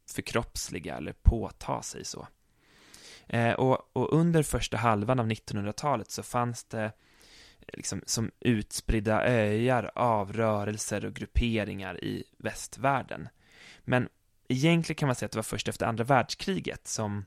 [0.10, 2.28] förkroppsliga eller påta sig så.
[3.28, 6.92] Eh, och, och, under första halvan av 1900-talet så fanns det
[7.74, 13.30] liksom som utspridda öar av rörelser och grupperingar i västvärlden.
[13.80, 14.10] Men
[14.48, 17.26] egentligen kan man säga att det var först efter andra världskriget som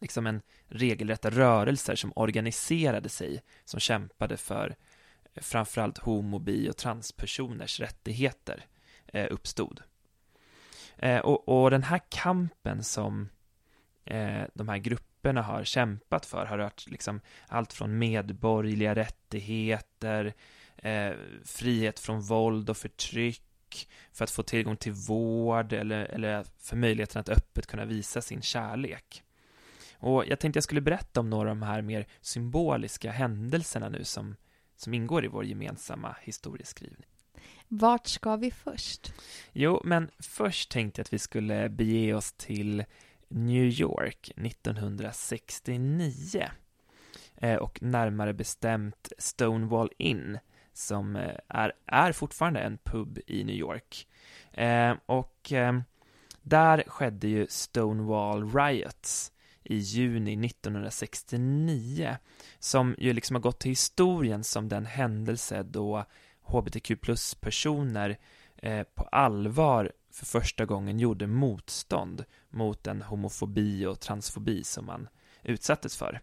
[0.00, 4.76] liksom en regelrätta rörelser som organiserade sig, som kämpade för
[5.34, 8.66] eh, framförallt homo, bi och transpersoners rättigheter
[9.06, 9.82] eh, uppstod.
[10.96, 13.28] Eh, och, och, den här kampen som
[14.04, 20.34] eh, de här grupperna har kämpat för har rört liksom allt från medborgerliga rättigheter,
[20.76, 21.12] eh,
[21.44, 23.42] frihet från våld och förtryck,
[24.12, 28.42] för att få tillgång till vård eller, eller för möjligheten att öppet kunna visa sin
[28.42, 29.22] kärlek.
[29.94, 34.04] Och jag tänkte jag skulle berätta om några av de här mer symboliska händelserna nu
[34.04, 34.36] som,
[34.76, 37.06] som ingår i vår gemensamma historieskrivning.
[37.68, 39.12] Vart ska vi först?
[39.52, 42.84] Jo, men först tänkte jag att vi skulle bege oss till
[43.30, 46.48] New York 1969
[47.36, 50.38] eh, och närmare bestämt Stonewall Inn
[50.72, 54.08] som eh, är, är fortfarande en pub i New York.
[54.52, 55.80] Eh, och eh,
[56.42, 59.32] där skedde ju Stonewall Riots
[59.64, 62.16] i juni 1969
[62.58, 66.04] som ju liksom har gått till historien som den händelse då
[66.42, 68.18] hbtq plus-personer
[68.56, 75.08] eh, på allvar för första gången gjorde motstånd mot den homofobi och transfobi som man
[75.42, 76.20] utsattes för.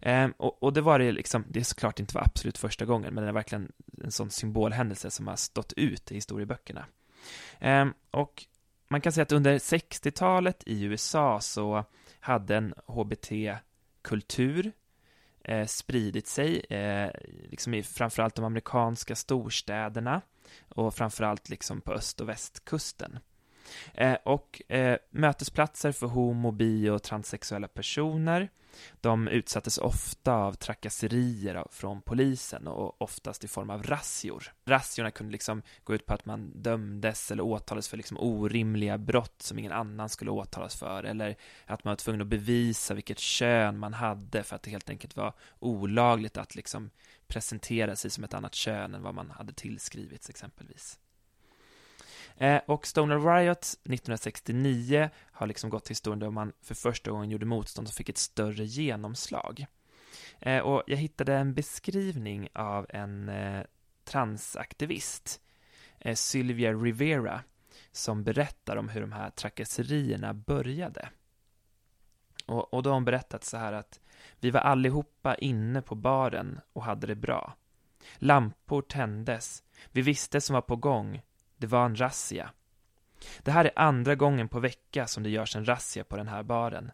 [0.00, 3.14] Ehm, och, och, det var det liksom, det är såklart inte var absolut första gången,
[3.14, 6.86] men det är verkligen en sån symbolhändelse som har stått ut i historieböckerna.
[7.58, 8.44] Ehm, och
[8.88, 11.84] man kan säga att under 60-talet i USA så
[12.20, 14.72] hade en HBT-kultur
[15.44, 17.10] eh, spridit sig, eh,
[17.50, 20.20] liksom i framförallt de amerikanska storstäderna
[20.68, 23.18] och framförallt liksom på öst och västkusten.
[23.94, 28.48] Eh, och eh, mötesplatser för homo, bi och transsexuella personer
[29.00, 34.52] de utsattes ofta av trakasserier från polisen och oftast i form av razzior.
[34.64, 39.42] Razziorna kunde liksom gå ut på att man dömdes eller åtalades för liksom orimliga brott
[39.42, 43.78] som ingen annan skulle åtalas för eller att man var tvungen att bevisa vilket kön
[43.78, 46.90] man hade för att det helt enkelt var olagligt att liksom
[47.26, 50.98] presentera sig som ett annat kön än vad man hade tillskrivits exempelvis.
[52.36, 57.30] Eh, och Stoner Riot 1969 har liksom gått till historien då man för första gången
[57.30, 59.66] gjorde motstånd och fick ett större genomslag.
[60.40, 63.62] Eh, och jag hittade en beskrivning av en eh,
[64.04, 65.40] transaktivist,
[65.98, 67.40] eh, Sylvia Rivera,
[67.92, 71.08] som berättar om hur de här trakasserierna började.
[72.46, 74.00] Och, och då har hon berättat så här att
[74.40, 77.56] vi var allihopa inne på baren och hade det bra.
[78.16, 79.62] Lampor tändes.
[79.92, 81.22] Vi visste som var på gång
[81.64, 82.50] det var en razzia.
[83.42, 86.42] Det här är andra gången på vecka som det görs en razzia på den här
[86.42, 86.90] baren.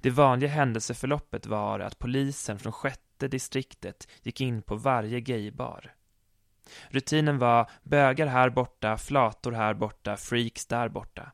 [0.00, 5.94] Det vanliga händelseförloppet var att polisen från sjätte distriktet gick in på varje gaybar.
[6.88, 11.32] Rutinen var bögar här borta, flator här borta, freaks där borta.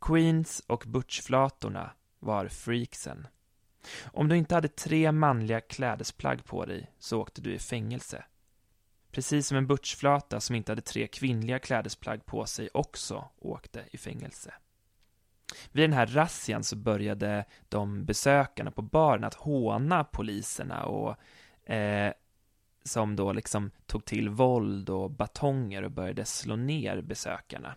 [0.00, 3.26] Queens och butchflatorna var freaksen.
[4.04, 8.24] Om du inte hade tre manliga klädesplagg på dig så åkte du i fängelse
[9.14, 13.98] precis som en butchflata som inte hade tre kvinnliga klädesplagg på sig också åkte i
[13.98, 14.54] fängelse.
[15.72, 21.16] Vid den här razzian så började de besökarna på baren att håna poliserna och
[21.72, 22.12] eh,
[22.84, 27.74] som då liksom tog till våld och batonger och började slå ner besökarna.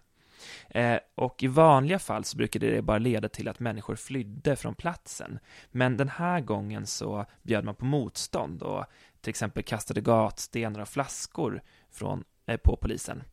[0.70, 4.76] Eh, och i vanliga fall så brukade det bara leda till att människor flydde från
[4.76, 5.40] platsen.
[5.72, 8.86] Men den här gången så bjöd man på motstånd och
[9.28, 11.62] till exempel kastade gatstenar och flaskor
[11.92, 13.24] från, eh, på polisen.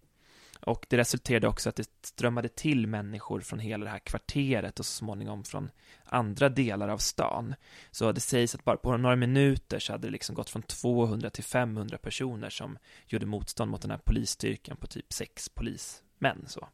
[0.61, 4.86] Och det resulterade också att det strömmade till människor från hela det här kvarteret och
[4.86, 5.70] så småningom från
[6.05, 7.55] andra delar av stan.
[7.90, 11.30] Så det sägs att bara på några minuter så hade det liksom gått från 200
[11.30, 16.45] till 500 personer som gjorde motstånd mot den här polisstyrkan på typ sex polismän.
[16.47, 16.68] Så.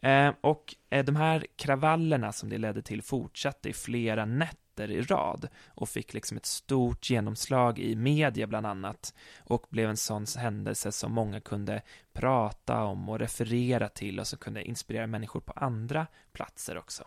[0.00, 4.90] Eh, och eh, de här kravallerna som det ledde till fortsatte i flera nätter nätter
[4.90, 9.14] i rad och fick liksom ett stort genomslag i media bland annat
[9.46, 14.38] och blev en sån händelse som många kunde prata om och referera till och som
[14.38, 17.04] kunde inspirera människor på andra platser också.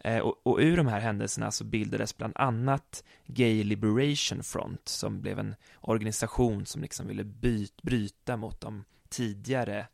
[0.00, 5.20] Eh, och, och, ur de här händelserna så bildades bland annat Gay Liberation Front som
[5.20, 9.86] blev en organisation som liksom ville byt, bryta mot de tidigare,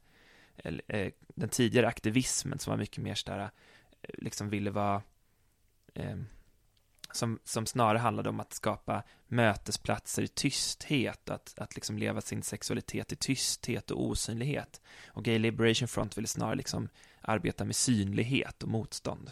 [0.89, 3.51] eh, den tidigare aktivismen som var mycket mer sådär,
[4.03, 5.03] eh, liksom ville vara
[5.95, 6.17] eh,
[7.13, 12.43] som, som snarare handlade om att skapa mötesplatser i tysthet, att, att liksom leva sin
[12.43, 14.81] sexualitet i tysthet och osynlighet.
[15.07, 16.89] Och Gay Liberation Front ville snarare liksom
[17.21, 19.31] arbeta med synlighet och motstånd.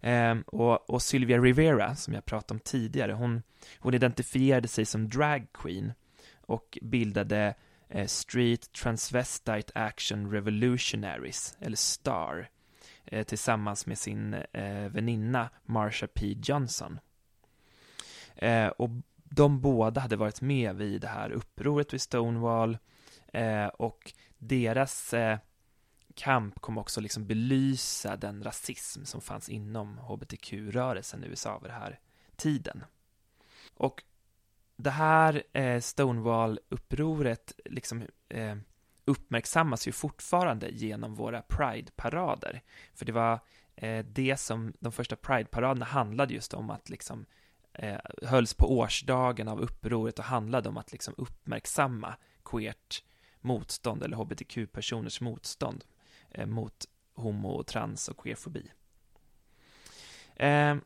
[0.00, 3.42] Ehm, och, och Sylvia Rivera, som jag pratade om tidigare, hon,
[3.78, 5.92] hon identifierade sig som drag queen
[6.40, 7.54] och bildade
[7.88, 12.48] eh, Street Transvestite Action Revolutionaries, eller STAR,
[13.04, 16.36] Eh, tillsammans med sin eh, väninna Marsha P.
[16.42, 16.98] Johnson.
[18.34, 18.90] Eh, och
[19.24, 22.78] de båda hade varit med vid det här upproret vid Stonewall
[23.32, 25.38] eh, och deras eh,
[26.14, 31.80] kamp kom också liksom belysa den rasism som fanns inom hbtq-rörelsen i USA vid den
[31.80, 31.98] här
[32.36, 32.84] tiden.
[33.74, 34.02] Och
[34.76, 38.56] det här eh, Stonewall-upproret liksom eh,
[39.04, 42.62] uppmärksammas ju fortfarande genom våra Pride-parader.
[42.94, 43.40] För det var
[43.76, 47.26] eh, det som de första Pride-paraderna handlade just om att liksom
[47.72, 53.04] eh, hölls på årsdagen av upproret och handlade om att liksom uppmärksamma queert
[53.40, 55.84] motstånd eller hbtq-personers motstånd
[56.30, 58.70] eh, mot homo, trans och queerfobi.
[60.36, 60.76] Eh,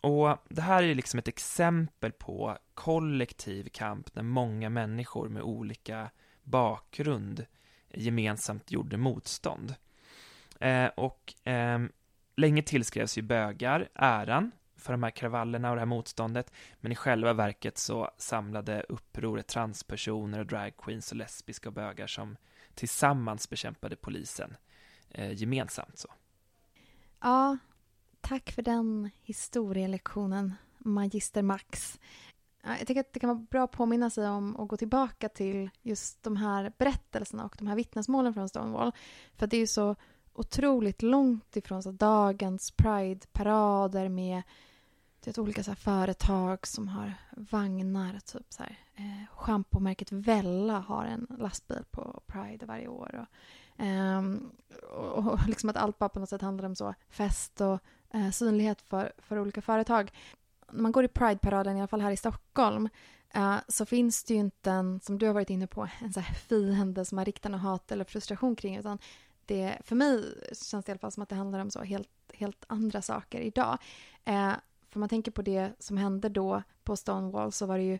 [0.00, 6.10] och det här är liksom ett exempel på kollektiv kamp när många människor med olika
[6.46, 7.46] bakgrund
[7.90, 9.74] gemensamt gjorde motstånd.
[10.60, 11.78] Eh, och eh,
[12.36, 16.94] länge tillskrevs ju bögar äran för de här kravallerna och det här motståndet, men i
[16.94, 22.36] själva verket så samlade upproret transpersoner och dragqueens och lesbiska och bögar som
[22.74, 24.56] tillsammans bekämpade polisen
[25.10, 25.98] eh, gemensamt.
[25.98, 26.08] så.
[27.20, 27.58] Ja,
[28.20, 32.00] tack för den historielektionen, Magister Max.
[32.66, 35.70] Jag tycker att det kan vara bra att påminna sig om och gå tillbaka till
[35.82, 38.92] just de här berättelserna och de här vittnesmålen från Stonewall.
[39.34, 39.96] För det är ju så
[40.32, 44.42] otroligt långt ifrån så dagens Pride-parader med
[45.26, 48.18] vet, olika så företag som har vagnar.
[48.18, 53.26] Typ så här, eh, Schampomärket Vella har en lastbil på Pride varje år.
[53.26, 54.22] Och, eh,
[54.92, 57.78] och, och liksom att allt bara på något sätt handlar om så fest och
[58.10, 60.12] eh, synlighet för, för olika företag.
[60.72, 62.88] När man går i Pride-paraden, i alla fall här i Stockholm,
[63.36, 66.20] Uh, så finns det ju inte en, som du har varit inne på, en så
[66.20, 68.76] här fiende som man riktar något hat eller frustration kring.
[68.76, 68.98] Utan
[69.46, 72.08] det, för mig känns det i alla fall som att det handlar om så helt,
[72.32, 73.78] helt andra saker idag.
[74.28, 74.52] Uh,
[74.90, 77.98] för man tänker på det som hände då på Stonewall så var det ju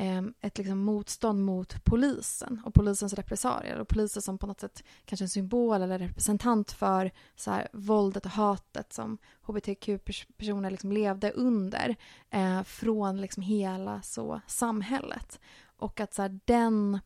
[0.00, 4.84] Ehm, ett liksom motstånd mot polisen och polisens repressalier och polisen som på något sätt
[5.04, 11.30] kanske en symbol eller representant för så här, våldet och hatet som hbtq-personer liksom levde
[11.30, 11.96] under
[12.30, 15.40] eh, från liksom hela så samhället.
[15.76, 16.98] Och att så här, den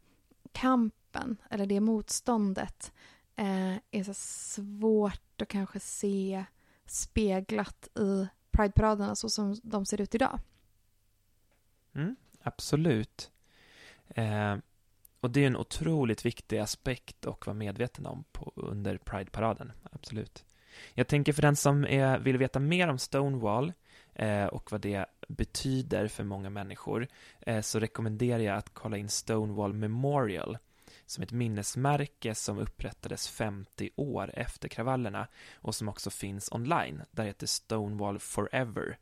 [0.52, 2.92] kampen eller det motståndet
[3.36, 6.44] eh, är så svårt att kanske se
[6.86, 10.38] speglat i Pride-paraderna så som de ser ut idag.
[11.94, 13.30] Mm, absolut.
[14.08, 14.56] Eh,
[15.20, 19.72] och det är en otroligt viktig aspekt att vara medveten om på, under Pride-paraden.
[19.92, 20.44] Absolut.
[20.94, 23.72] Jag tänker för den som är, vill veta mer om Stonewall
[24.14, 27.08] eh, och vad det betyder för många människor
[27.40, 30.58] eh, så rekommenderar jag att kolla in Stonewall Memorial
[31.06, 37.02] som ett minnesmärke som upprättades 50 år efter kravallerna och som också finns online.
[37.10, 38.98] Där heter Stonewall Forever.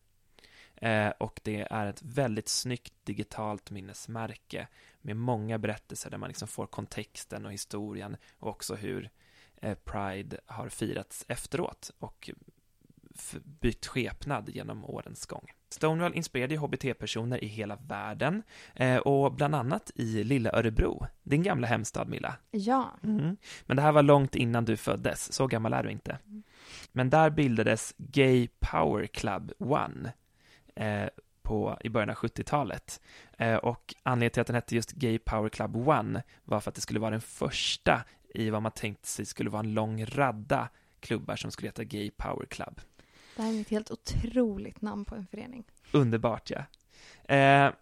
[0.81, 4.68] Eh, och det är ett väldigt snyggt digitalt minnesmärke
[5.01, 9.11] med många berättelser där man liksom får kontexten och historien och också hur
[9.57, 12.31] eh, Pride har firats efteråt och
[13.45, 15.53] bytt skepnad genom årens gång.
[15.68, 18.43] Stonewall inspirerade HBT-personer i hela världen
[18.74, 22.37] eh, och bland annat i lilla Örebro, din gamla hemstad Milla.
[22.51, 22.91] Ja.
[23.03, 23.37] Mm.
[23.66, 26.18] Men det här var långt innan du föddes, så gammal är du inte.
[26.26, 26.43] Mm.
[26.93, 30.12] Men där bildades Gay Power Club One
[31.43, 33.01] på, i början av 70-talet.
[33.39, 36.75] Eh, och anledningen till att den hette just Gay Power Club One var för att
[36.75, 38.05] det skulle vara den första
[38.35, 40.68] i vad man tänkte sig skulle vara en lång radda
[41.01, 42.81] klubbar som skulle heta Gay Power Club.
[43.37, 45.64] Det här är ett helt otroligt namn på en förening.
[45.93, 46.64] Underbart, ja.
[47.35, 47.73] Eh,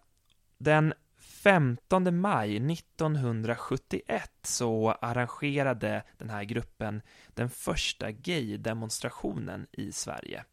[0.57, 10.43] den 15 maj 1971 så arrangerade den här gruppen den första gay-demonstrationen i Sverige.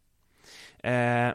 [0.78, 1.34] Eh,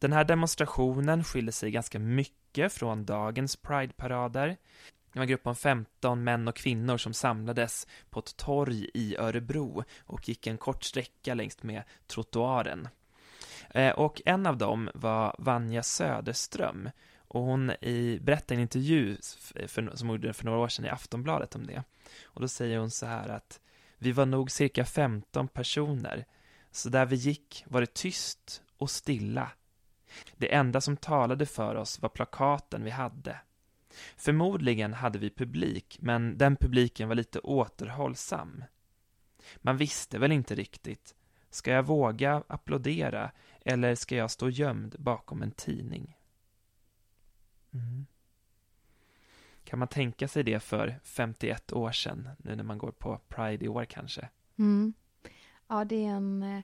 [0.00, 4.56] den här demonstrationen skiljer sig ganska mycket från dagens Pride-parader.
[5.12, 9.16] Det var en grupp om 15 män och kvinnor som samlades på ett torg i
[9.16, 12.88] Örebro och gick en kort sträcka längs med trottoaren.
[13.70, 16.90] Eh, och en av dem var Vanja Söderström
[17.28, 19.16] och hon i, berättade i en intervju
[19.66, 21.84] för, som hon gjorde för några år sedan i Aftonbladet om det.
[22.24, 23.60] Och då säger hon så här att
[23.98, 26.24] vi var nog cirka 15 personer,
[26.72, 29.50] så där vi gick var det tyst och stilla.
[30.36, 33.40] Det enda som talade för oss var plakaten vi hade.
[34.16, 38.64] Förmodligen hade vi publik, men den publiken var lite återhållsam.
[39.56, 41.14] Man visste väl inte riktigt.
[41.50, 43.30] Ska jag våga applådera
[43.64, 46.16] eller ska jag stå gömd bakom en tidning?
[47.72, 48.06] Mm.
[49.64, 53.64] Kan man tänka sig det för 51 år sedan, nu när man går på Pride
[53.64, 54.28] i år kanske?
[54.58, 54.92] Mm.
[55.68, 56.62] Ja, det är en eh,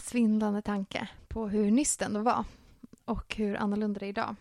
[0.00, 2.44] svindlande tanke på hur nyss det ändå var
[3.04, 4.36] och hur annorlunda det är idag.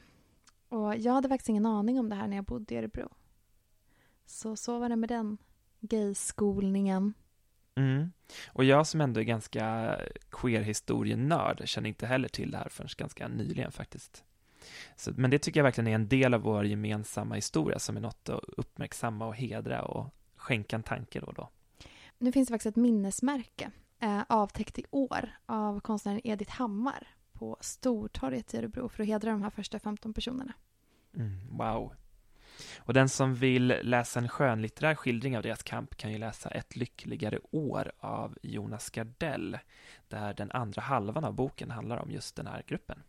[0.70, 3.10] Och jag hade faktiskt ingen aning om det här när jag bodde i Örebro.
[4.26, 5.38] Så så var det med den
[5.80, 7.14] gayskolningen.
[7.76, 8.12] Mm.
[8.48, 9.96] Och jag som ändå är ganska
[10.30, 14.24] queer-historienörd känner inte heller till det här förrän ganska nyligen faktiskt.
[14.96, 18.02] Så, men det tycker jag verkligen är en del av vår gemensamma historia som är
[18.02, 21.50] något att uppmärksamma och hedra och skänka en tanke då och då.
[22.18, 27.58] Nu finns det faktiskt ett minnesmärke eh, avtäckt i år av konstnären Edith Hammar på
[27.60, 30.54] Stortorget i Örebro för att hedra de här första 15 personerna.
[31.16, 31.94] Mm, wow.
[32.78, 36.76] Och den som vill läsa en skönlitterär skildring av deras kamp kan ju läsa Ett
[36.76, 39.58] lyckligare år av Jonas Gardell,
[40.08, 43.04] där den andra halvan av boken handlar om just den här gruppen.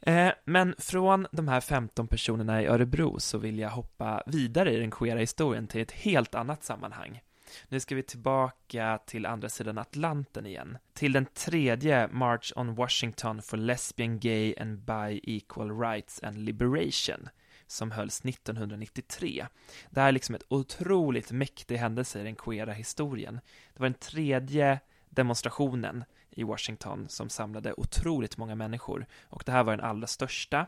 [0.00, 4.80] Eh, men från de här 15 personerna i Örebro så vill jag hoppa vidare i
[4.80, 7.20] den queera historien till ett helt annat sammanhang.
[7.68, 13.42] Nu ska vi tillbaka till andra sidan Atlanten igen, till den tredje March on Washington
[13.42, 17.28] for Lesbian, Gay and Bi Equal Rights and Liberation
[17.66, 19.46] som hölls 1993.
[19.90, 23.40] Det här är liksom ett otroligt mäktig händelse i den queera historien.
[23.74, 29.06] Det var den tredje demonstrationen i Washington som samlade otroligt många människor.
[29.22, 30.66] Och det här var den allra största,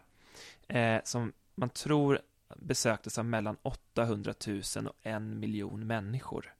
[0.69, 2.21] eh, som man tror
[2.57, 6.55] besöktes av mellan 800 000 och en miljon människor.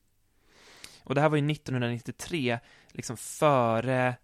[1.05, 2.59] Och det här var ju 1993,
[2.93, 4.17] liksom före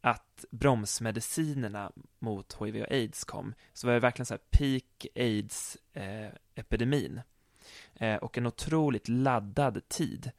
[0.00, 7.20] att bromsmedicinerna mot HIV och aids kom, så var det verkligen så här peak aids-epidemin.
[7.94, 10.30] Eh, eh, och en otroligt laddad tid.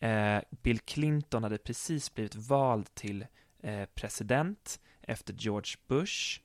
[0.00, 3.26] Eh, Bill Clinton hade precis blivit vald till
[3.62, 6.40] eh, president efter George Bush.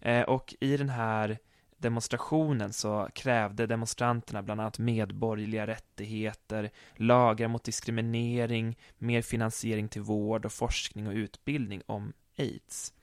[0.00, 1.38] Eh, och i den här
[1.78, 10.44] demonstrationen så krävde demonstranterna bland annat medborgerliga rättigheter, lagar mot diskriminering, mer finansiering till vård
[10.44, 12.94] och forskning och utbildning om aids.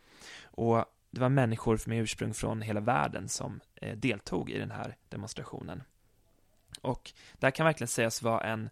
[0.44, 4.96] Och det var människor med ursprung från hela världen som eh, deltog i den här
[5.10, 5.84] demonstrationen.
[6.82, 8.70] Och det här kan verkligen sägas vara en,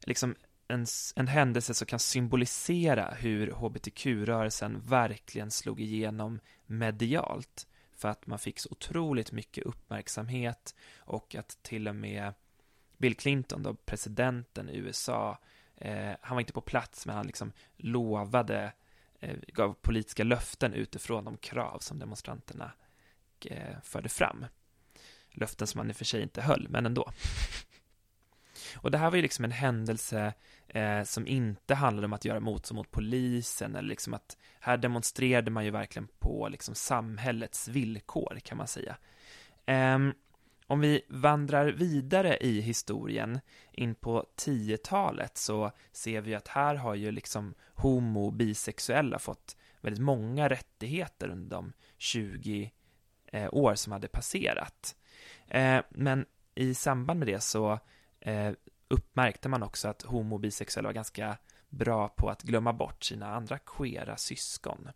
[0.00, 0.34] liksom
[0.68, 7.66] en, en händelse som kan symbolisera hur hbtq-rörelsen verkligen slog igenom medialt
[8.00, 12.34] för att man fick så otroligt mycket uppmärksamhet och att till och med
[12.98, 15.38] Bill Clinton, då presidenten i USA,
[15.76, 18.72] eh, han var inte på plats men han liksom lovade,
[19.20, 22.72] eh, gav politiska löften utifrån de krav som demonstranterna
[23.46, 24.46] eh, förde fram.
[25.30, 27.12] Löften som han i och för sig inte höll, men ändå.
[28.76, 30.34] Och det här var ju liksom en händelse
[30.68, 35.50] eh, som inte handlade om att göra motstånd mot polisen eller liksom att här demonstrerade
[35.50, 38.96] man ju verkligen på liksom samhällets villkor kan man säga.
[39.66, 39.98] Eh,
[40.66, 43.40] om vi vandrar vidare i historien
[43.72, 49.56] in på 10-talet så ser vi att här har ju liksom homo och bisexuella fått
[49.80, 52.72] väldigt många rättigheter under de 20
[53.26, 54.96] eh, år som hade passerat.
[55.48, 57.78] Eh, men i samband med det så
[58.20, 58.52] eh,
[58.88, 63.34] uppmärkte man också att homo och bisexuella var ganska bra på att glömma bort sina
[63.34, 64.90] andra queera syskon.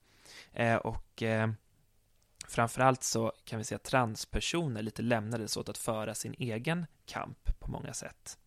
[0.53, 1.51] Eh, och eh,
[2.49, 7.59] framförallt så kan vi säga att transpersoner lite lämnades åt att föra sin egen kamp
[7.59, 8.39] på många sätt.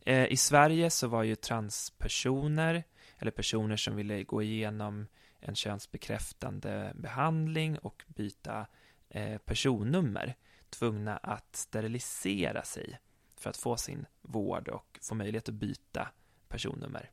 [0.00, 2.84] Eh, I Sverige så var ju transpersoner,
[3.18, 5.06] eller personer som ville gå igenom
[5.40, 8.66] en könsbekräftande behandling och byta
[9.08, 10.36] eh, personnummer,
[10.70, 12.98] tvungna att sterilisera sig
[13.42, 16.08] för att få sin vård och få möjlighet att byta
[16.48, 17.10] personnummer.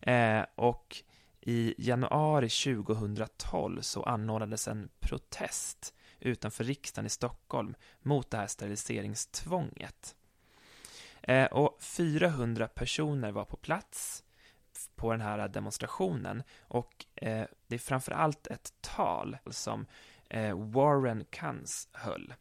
[0.00, 0.96] Eh, och
[1.40, 10.16] i januari 2012 så anordnades en protest utanför riksdagen i Stockholm mot det här steriliseringstvånget.
[11.22, 14.24] Eh, och 400 personer var på plats
[14.94, 19.86] på den här demonstrationen och eh, det är framför allt ett tal som
[20.28, 22.34] eh, Warren Kunz höll.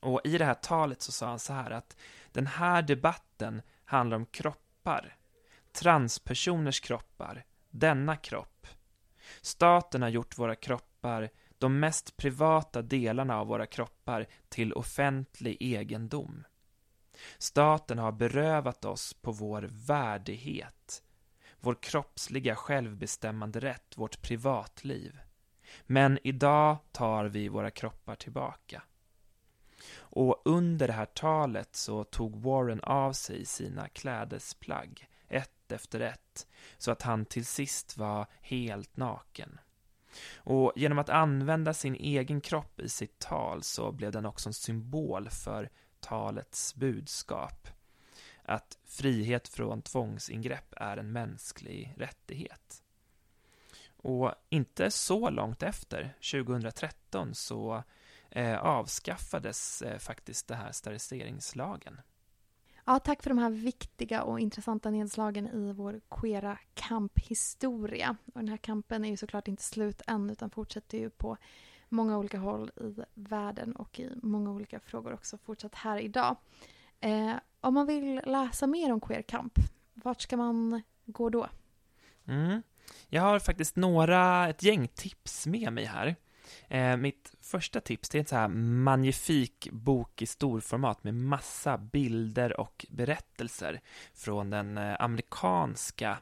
[0.00, 1.96] Och i det här talet så sa han så här att
[2.32, 5.16] den här debatten handlar om kroppar,
[5.72, 8.66] transpersoners kroppar, denna kropp.
[9.40, 16.44] Staten har gjort våra kroppar, de mest privata delarna av våra kroppar, till offentlig egendom.
[17.38, 21.02] Staten har berövat oss på vår värdighet,
[21.60, 25.20] vår kroppsliga självbestämmande rätt, vårt privatliv.
[25.86, 28.82] Men idag tar vi våra kroppar tillbaka.
[29.98, 36.46] Och under det här talet så tog Warren av sig sina klädesplagg, ett efter ett,
[36.78, 39.60] så att han till sist var helt naken.
[40.36, 44.54] Och genom att använda sin egen kropp i sitt tal så blev den också en
[44.54, 45.70] symbol för
[46.00, 47.68] talets budskap.
[48.42, 52.82] Att frihet från tvångsingrepp är en mänsklig rättighet.
[53.96, 57.82] Och inte så långt efter, 2013, så
[58.60, 62.00] avskaffades eh, faktiskt den här steriliseringslagen.
[62.84, 68.16] Ja, tack för de här viktiga och intressanta nedslagen i vår queera kamphistoria.
[68.34, 71.36] Och den här kampen är ju såklart inte slut än utan fortsätter ju på
[71.88, 76.36] många olika håll i världen och i många olika frågor också fortsatt här idag.
[77.00, 79.52] Eh, om man vill läsa mer om queer kamp,
[79.94, 81.48] vart ska man gå då?
[82.26, 82.62] Mm.
[83.08, 86.16] Jag har faktiskt några, ett gäng tips med mig här.
[86.68, 91.78] Eh, mitt första tips det är en så här magnifik bok i storformat med massa
[91.78, 93.80] bilder och berättelser
[94.14, 96.18] från den eh, amerikanska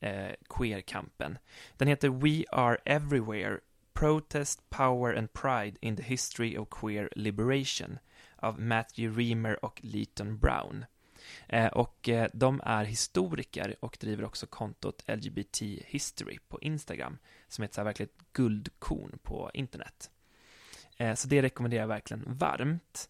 [0.00, 1.38] eh, queerkampen.
[1.76, 3.60] Den heter We Are Everywhere
[3.92, 7.98] Protest, Power and Pride in the History of Queer Liberation
[8.36, 10.84] av Matthew Reamer och Leighton Brown.
[11.48, 17.62] Eh, och eh, de är historiker och driver också kontot LGBT History på Instagram, som
[17.62, 20.10] är ett så här verkligt guldkorn på internet.
[20.96, 23.08] Eh, så det rekommenderar jag verkligen varmt.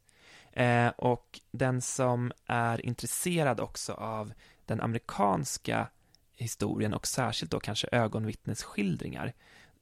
[0.52, 4.32] Eh, och den som är intresserad också av
[4.66, 5.88] den amerikanska
[6.36, 9.32] historien och särskilt då kanske ögonvittnesskildringar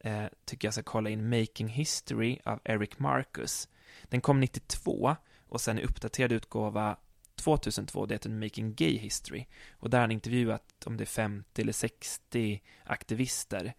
[0.00, 3.68] eh, tycker jag ska kolla in Making History av Eric Marcus.
[4.04, 5.16] Den kom 92
[5.48, 6.96] och sen i uppdaterad utgåva
[7.34, 9.46] 2002, det heter Making Gay History.
[9.72, 13.74] Och där har han intervjuat om det är 50 eller 60 aktivister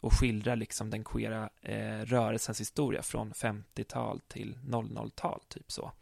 [0.00, 5.92] och skildrar liksom den queera eh, rörelsens historia från 50-tal till 00-tal, typ så.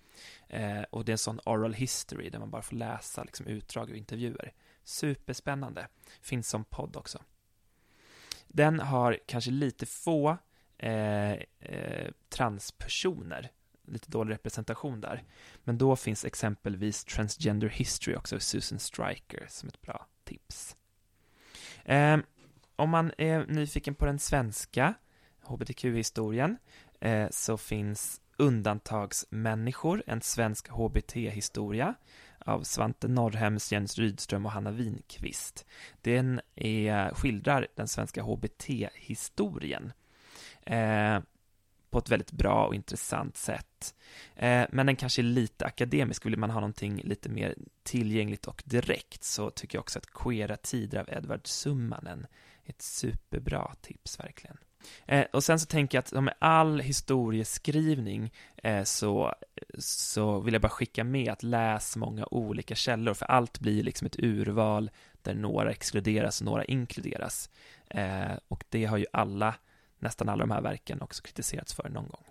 [0.49, 3.91] Eh, och det är en sån oral history där man bara får läsa liksom, utdrag
[3.91, 4.53] och intervjuer.
[4.85, 5.89] Superspännande.
[6.21, 7.19] Finns som podd också.
[8.49, 10.37] Den har kanske lite få
[10.79, 13.51] eh, eh, transpersoner
[13.87, 15.25] lite dålig representation där.
[15.65, 20.77] Men då finns exempelvis Transgender History också, Susan Striker som ett bra tips.
[21.85, 22.23] Ehm,
[22.77, 24.95] om man är nyfiken på den svenska
[25.43, 26.57] hbtq-historien
[27.01, 31.95] eh, så finns Undantagsmänniskor, en svensk HBT-historia
[32.39, 35.67] av Svante Norrhems, Jens Rydström och Hanna Winqvist.
[36.03, 39.93] Den är, skildrar den svenska HBT-historien.
[40.63, 41.21] Eh,
[41.91, 43.95] på ett väldigt bra och intressant sätt.
[44.37, 48.63] Eh, men den kanske är lite akademisk, vill man ha någonting lite mer tillgängligt och
[48.67, 52.27] direkt så tycker jag också att Queera tider av Edvard Summanen
[52.67, 54.57] ett superbra tips verkligen.
[55.07, 59.35] Eh, och sen så tänker jag att med all historieskrivning eh, så,
[59.79, 64.07] så vill jag bara skicka med att läs många olika källor, för allt blir liksom
[64.07, 64.91] ett urval
[65.23, 67.51] där några exkluderas och några inkluderas.
[67.91, 69.55] Eh, och det har ju alla
[69.99, 72.25] nästan alla de här verken också kritiserats för någon gång.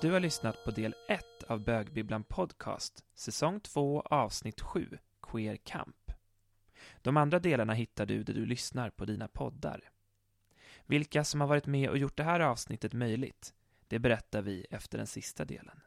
[0.00, 6.07] Du har lyssnat på del 1 av Bögbibblan Podcast, säsong 2, avsnitt 7, Queer Camp.
[7.02, 9.90] De andra delarna hittar du där du lyssnar på dina poddar.
[10.86, 13.54] Vilka som har varit med och gjort det här avsnittet möjligt,
[13.88, 15.80] det berättar vi efter den sista delen.